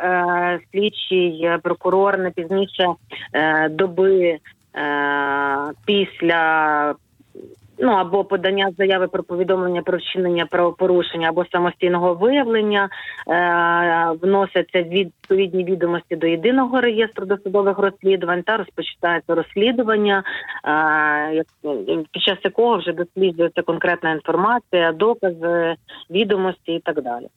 слідчий 0.72 1.50
прокурор 1.64 2.18
не 2.18 2.32
пізніше 2.32 2.88
доби 3.70 4.26
Е, 4.26 4.40
після 5.86 6.96
ну 7.78 7.92
або 7.92 8.24
подання 8.24 8.72
заяви 8.78 9.08
про 9.08 9.24
повідомлення 9.24 9.82
про 9.82 9.98
вчинення 9.98 10.46
правопорушення 10.46 11.30
або 11.30 11.46
самостійного 11.46 12.14
виявлення 12.14 12.90
е, 13.28 14.18
вносяться 14.22 14.82
відповідні 14.82 15.64
відомості 15.64 16.16
до 16.16 16.28
єдиного 16.28 16.82
реєстру 16.82 17.26
досудових 17.26 17.78
розслідувань 17.78 18.44
та 18.44 18.58
розпочинається 18.58 19.36
розслідування, 19.36 20.24
е, 20.68 21.44
під 22.12 22.22
час 22.22 22.38
якого 22.44 22.78
вже 22.78 22.94
досліджується 22.94 23.62
конкретна 23.62 24.12
інформація, 24.12 24.92
докази, 24.92 25.76
відомості 26.10 26.72
і 26.72 26.80
так 26.80 27.02
далі. 27.02 27.28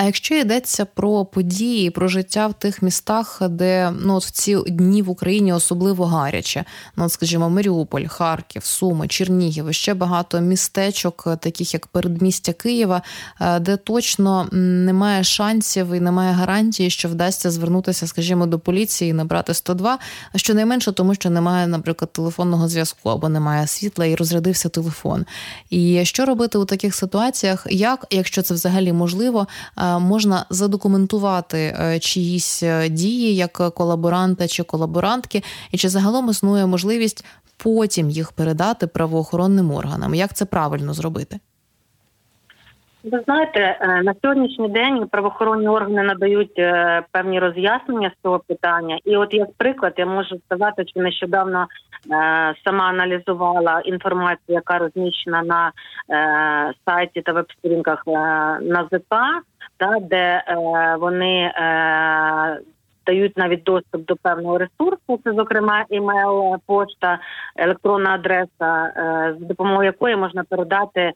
А 0.00 0.04
якщо 0.04 0.34
йдеться 0.34 0.84
про 0.84 1.24
події, 1.24 1.90
про 1.90 2.08
життя 2.08 2.46
в 2.46 2.54
тих 2.54 2.82
містах, 2.82 3.42
де 3.48 3.92
ну 4.00 4.18
в 4.18 4.30
ці 4.30 4.56
дні 4.66 5.02
в 5.02 5.10
Україні 5.10 5.52
особливо 5.52 6.06
гаряче, 6.06 6.64
ну 6.96 7.04
от, 7.04 7.12
скажімо, 7.12 7.50
Маріуполь, 7.50 8.06
Харків, 8.06 8.64
Суми, 8.64 9.08
Чернігів, 9.08 9.74
ще 9.74 9.94
багато 9.94 10.40
містечок, 10.40 11.28
таких 11.40 11.74
як 11.74 11.86
передмістя 11.86 12.52
Києва, 12.52 13.02
е, 13.40 13.60
де 13.60 13.76
точно 13.76 14.48
немає 14.52 15.24
шансів 15.24 15.94
і 15.94 16.00
немає 16.00 16.32
гарантії, 16.32 16.90
що 16.90 17.08
вдасться 17.08 17.50
звернутися, 17.50 18.06
скажімо, 18.06 18.46
до 18.46 18.58
поліції, 18.58 19.10
і 19.10 19.14
набрати 19.14 19.54
102, 19.54 19.98
щонайменше 20.36 20.92
тому, 20.92 21.14
що 21.14 21.30
немає, 21.30 21.66
наприклад, 21.66 22.12
телефонного 22.12 22.68
зв'язку 22.68 23.08
або 23.08 23.28
немає 23.28 23.66
світла 23.66 24.06
і 24.06 24.14
розрядився 24.14 24.68
телефон. 24.68 25.26
І 25.70 26.04
що 26.04 26.24
робити 26.24 26.58
у 26.58 26.64
таких 26.64 26.94
ситуаціях, 26.94 27.66
як 27.70 28.06
якщо 28.10 28.42
це 28.42 28.54
взагалі 28.54 28.92
можливо? 28.92 29.46
Е, 29.96 29.98
можна 29.98 30.46
задокументувати 30.50 31.58
е, 31.58 31.98
чиїсь 31.98 32.62
е, 32.62 32.88
дії 32.88 33.36
як 33.36 33.74
колаборанта 33.74 34.48
чи 34.48 34.62
колаборантки, 34.62 35.42
і 35.70 35.78
чи 35.78 35.88
загалом 35.88 36.30
існує 36.30 36.66
можливість 36.66 37.24
потім 37.56 38.10
їх 38.10 38.32
передати 38.32 38.86
правоохоронним 38.86 39.70
органам? 39.70 40.14
Як 40.14 40.34
це 40.34 40.44
правильно 40.44 40.94
зробити? 40.94 41.40
Ви 43.04 43.20
знаєте, 43.20 43.60
е, 43.80 44.02
на 44.02 44.14
сьогоднішній 44.22 44.68
день 44.68 45.08
правоохоронні 45.08 45.68
органи 45.68 46.02
надають 46.02 46.54
певні 47.12 47.40
роз'яснення 47.40 48.10
з 48.10 48.22
цього 48.22 48.38
питання, 48.38 48.98
і 49.04 49.16
от 49.16 49.34
як 49.34 49.48
приклад 49.56 49.94
я 49.96 50.06
можу 50.06 50.40
сказати, 50.46 50.84
що 50.86 51.00
нещодавно 51.00 51.66
сама 52.64 52.88
аналізувала 52.88 53.80
інформацію, 53.80 54.54
яка 54.54 54.78
розміщена 54.78 55.42
на 55.42 55.72
сайті 56.86 57.22
та 57.22 57.32
веб-сторінках 57.32 58.02
НАЗК, 58.60 59.44
та 59.80 59.96
де 60.00 60.44
е, 60.46 60.56
вони 61.00 61.52
е, 61.54 62.60
дають 63.06 63.36
навіть 63.36 63.62
доступ 63.62 64.06
до 64.06 64.16
певного 64.16 64.58
ресурсу, 64.58 65.20
це 65.24 65.32
зокрема 65.32 65.84
імейл, 65.90 66.56
пошта, 66.66 67.18
електронна 67.56 68.10
адреса, 68.10 68.92
е, 68.96 69.36
з 69.40 69.42
допомогою 69.46 69.86
якої 69.86 70.16
можна 70.16 70.44
передати, 70.44 71.00
е, 71.00 71.12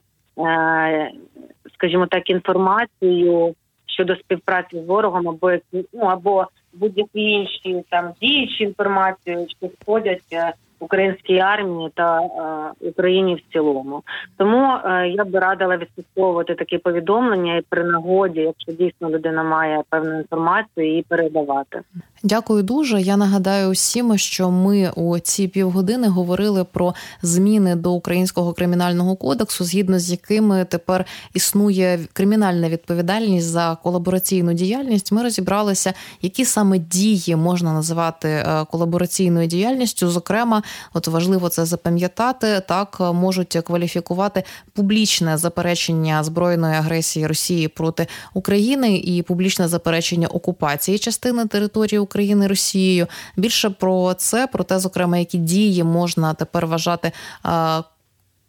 скажімо 1.73 2.07
так, 2.07 2.29
інформацію 2.29 3.55
щодо 3.85 4.15
співпраці 4.15 4.79
з 4.79 4.85
ворогом, 4.85 5.27
або 5.27 5.51
ну 5.73 6.05
або 6.05 6.47
будь-які 6.73 7.21
інші 7.21 7.83
там 7.89 8.11
діючі 8.21 8.63
інформації, 8.63 9.47
що 9.49 9.69
входять 9.81 10.23
е, 10.33 10.53
українській 10.79 11.39
армії 11.39 11.91
та 11.95 12.19
е, 12.19 12.87
Україні 12.89 13.35
в 13.35 13.53
цілому. 13.53 14.03
Тому 14.37 14.77
е, 14.85 15.07
я 15.07 15.25
би 15.25 15.39
радила 15.39 15.77
відслідковувати 15.77 16.55
такі 16.55 16.77
повідомлення 16.77 17.57
і 17.57 17.61
при 17.69 17.83
нагоді, 17.83 18.39
якщо 18.39 18.71
дійсно 18.71 19.09
людина 19.09 19.43
має 19.43 19.83
певну 19.89 20.17
інформацію, 20.17 20.87
її 20.87 21.05
передавати. 21.09 21.81
Дякую 22.23 22.63
дуже. 22.63 23.01
Я 23.01 23.17
нагадаю 23.17 23.69
усім, 23.69 24.17
що 24.17 24.51
ми 24.51 24.91
у 24.95 25.19
ці 25.19 25.47
півгодини 25.47 26.07
говорили 26.07 26.63
про 26.63 26.93
зміни 27.21 27.75
до 27.75 27.91
українського 27.91 28.53
кримінального 28.53 29.15
кодексу, 29.15 29.63
згідно 29.63 29.99
з 29.99 30.11
якими 30.11 30.65
тепер 30.65 31.05
існує 31.33 31.99
кримінальна 32.13 32.69
відповідальність 32.69 33.47
за 33.47 33.77
колабораційну 33.83 34.53
діяльність. 34.53 35.11
Ми 35.11 35.23
розібралися, 35.23 35.93
які 36.21 36.45
саме 36.45 36.79
дії 36.79 37.35
можна 37.35 37.73
називати 37.73 38.29
е, 38.29 38.65
колабораційною 38.71 39.47
діяльністю. 39.47 40.07
Зокрема, 40.07 40.63
от 40.93 41.07
важливо 41.07 41.49
це 41.49 41.65
запам'ятати, 41.65 42.61
так 42.67 42.97
можуть 42.99 43.57
кваліфікувати 43.65 44.43
публічне 44.73 45.37
заперечення 45.37 46.23
збройної 46.23 46.75
агресії 46.75 47.27
Росії 47.27 47.67
проти 47.67 48.07
України 48.33 48.97
і 48.97 49.21
публічне 49.21 49.67
заперечення 49.67 50.27
окупації 50.27 50.99
частини 50.99 51.45
території 51.45 51.99
України. 51.99 52.47
Росією. 52.47 53.07
Більше 53.37 53.69
про 53.69 54.13
це, 54.13 54.47
про 54.47 54.63
те, 54.63 54.79
зокрема, 54.79 55.17
які 55.17 55.37
дії 55.37 55.83
можна 55.83 56.33
тепер 56.33 56.67
вважати 56.67 57.11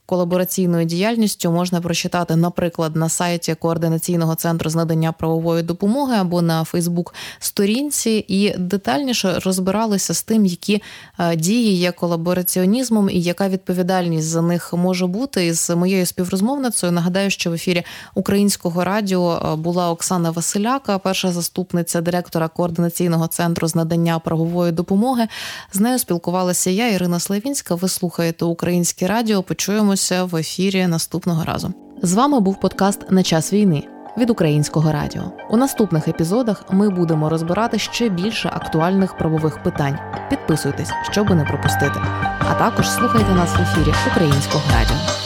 колабораційною 0.07 0.85
діяльністю 0.85 1.51
можна 1.51 1.81
прочитати, 1.81 2.37
наприклад, 2.37 2.97
на 2.97 3.09
сайті 3.09 3.55
координаційного 3.55 4.35
центру 4.35 4.71
з 4.71 4.75
надання 4.75 5.13
правової 5.13 5.63
допомоги 5.63 6.17
або 6.17 6.43
на 6.43 6.65
Фейсбук-сторінці, 6.65 8.25
і 8.29 8.55
детальніше 8.59 9.39
розбиралися 9.45 10.15
з 10.15 10.23
тим, 10.23 10.47
які 10.47 10.83
е, 11.19 11.37
дії 11.37 11.77
є 11.77 11.93
колабораціонізмом 11.93 13.11
і 13.11 13.21
яка 13.21 13.49
відповідальність 13.49 14.29
за 14.29 14.43
них 14.43 14.73
може 14.73 15.07
бути. 15.07 15.47
І 15.47 15.53
з 15.53 15.77
моєю 15.77 16.07
співрозмовницею 16.07 16.93
нагадаю, 16.93 17.31
що 17.31 17.51
в 17.51 17.55
ефірі 17.55 17.83
українського 18.15 18.85
радіо 18.85 19.53
е, 19.53 19.57
була 19.57 19.91
Оксана 19.91 20.31
Василяка, 20.31 20.99
перша 20.99 21.33
заступниця 21.33 22.01
директора 22.01 22.49
координаційного 22.49 23.27
центру 23.27 23.69
з 23.69 23.75
надання 23.75 24.19
правової 24.19 24.73
допомоги. 24.73 25.29
З 25.73 25.81
нею 25.81 25.99
спілкувалася 25.99 26.71
я, 26.71 26.89
Ірина 26.89 27.21
Славінська. 27.21 27.75
Ви 27.75 27.89
слухаєте 27.89 28.45
Українське 28.45 29.07
Радіо. 29.07 29.43
Почуємо 29.43 29.96
почуємося 29.97 30.25
в 30.25 30.37
ефірі 30.37 30.87
наступного 30.87 31.45
разу. 31.45 31.73
З 32.03 32.15
вами 32.15 32.41
був 32.41 32.61
подкаст 32.61 33.11
на 33.11 33.23
час 33.23 33.53
війни 33.53 33.83
від 34.19 34.31
українського 34.31 34.93
радіо. 34.93 35.23
У 35.51 35.57
наступних 35.57 36.09
епізодах 36.09 36.65
ми 36.71 36.91
будемо 36.91 37.29
розбирати 37.29 37.79
ще 37.79 38.09
більше 38.09 38.49
актуальних 38.49 39.17
правових 39.17 39.63
питань. 39.63 39.99
Підписуйтесь, 40.31 40.91
щоб 41.11 41.31
не 41.31 41.45
пропустити. 41.45 42.01
А 42.39 42.55
також 42.59 42.91
слухайте 42.91 43.33
нас 43.33 43.51
в 43.51 43.61
ефірі 43.61 43.95
Українського 44.13 44.63
радіо. 44.73 45.26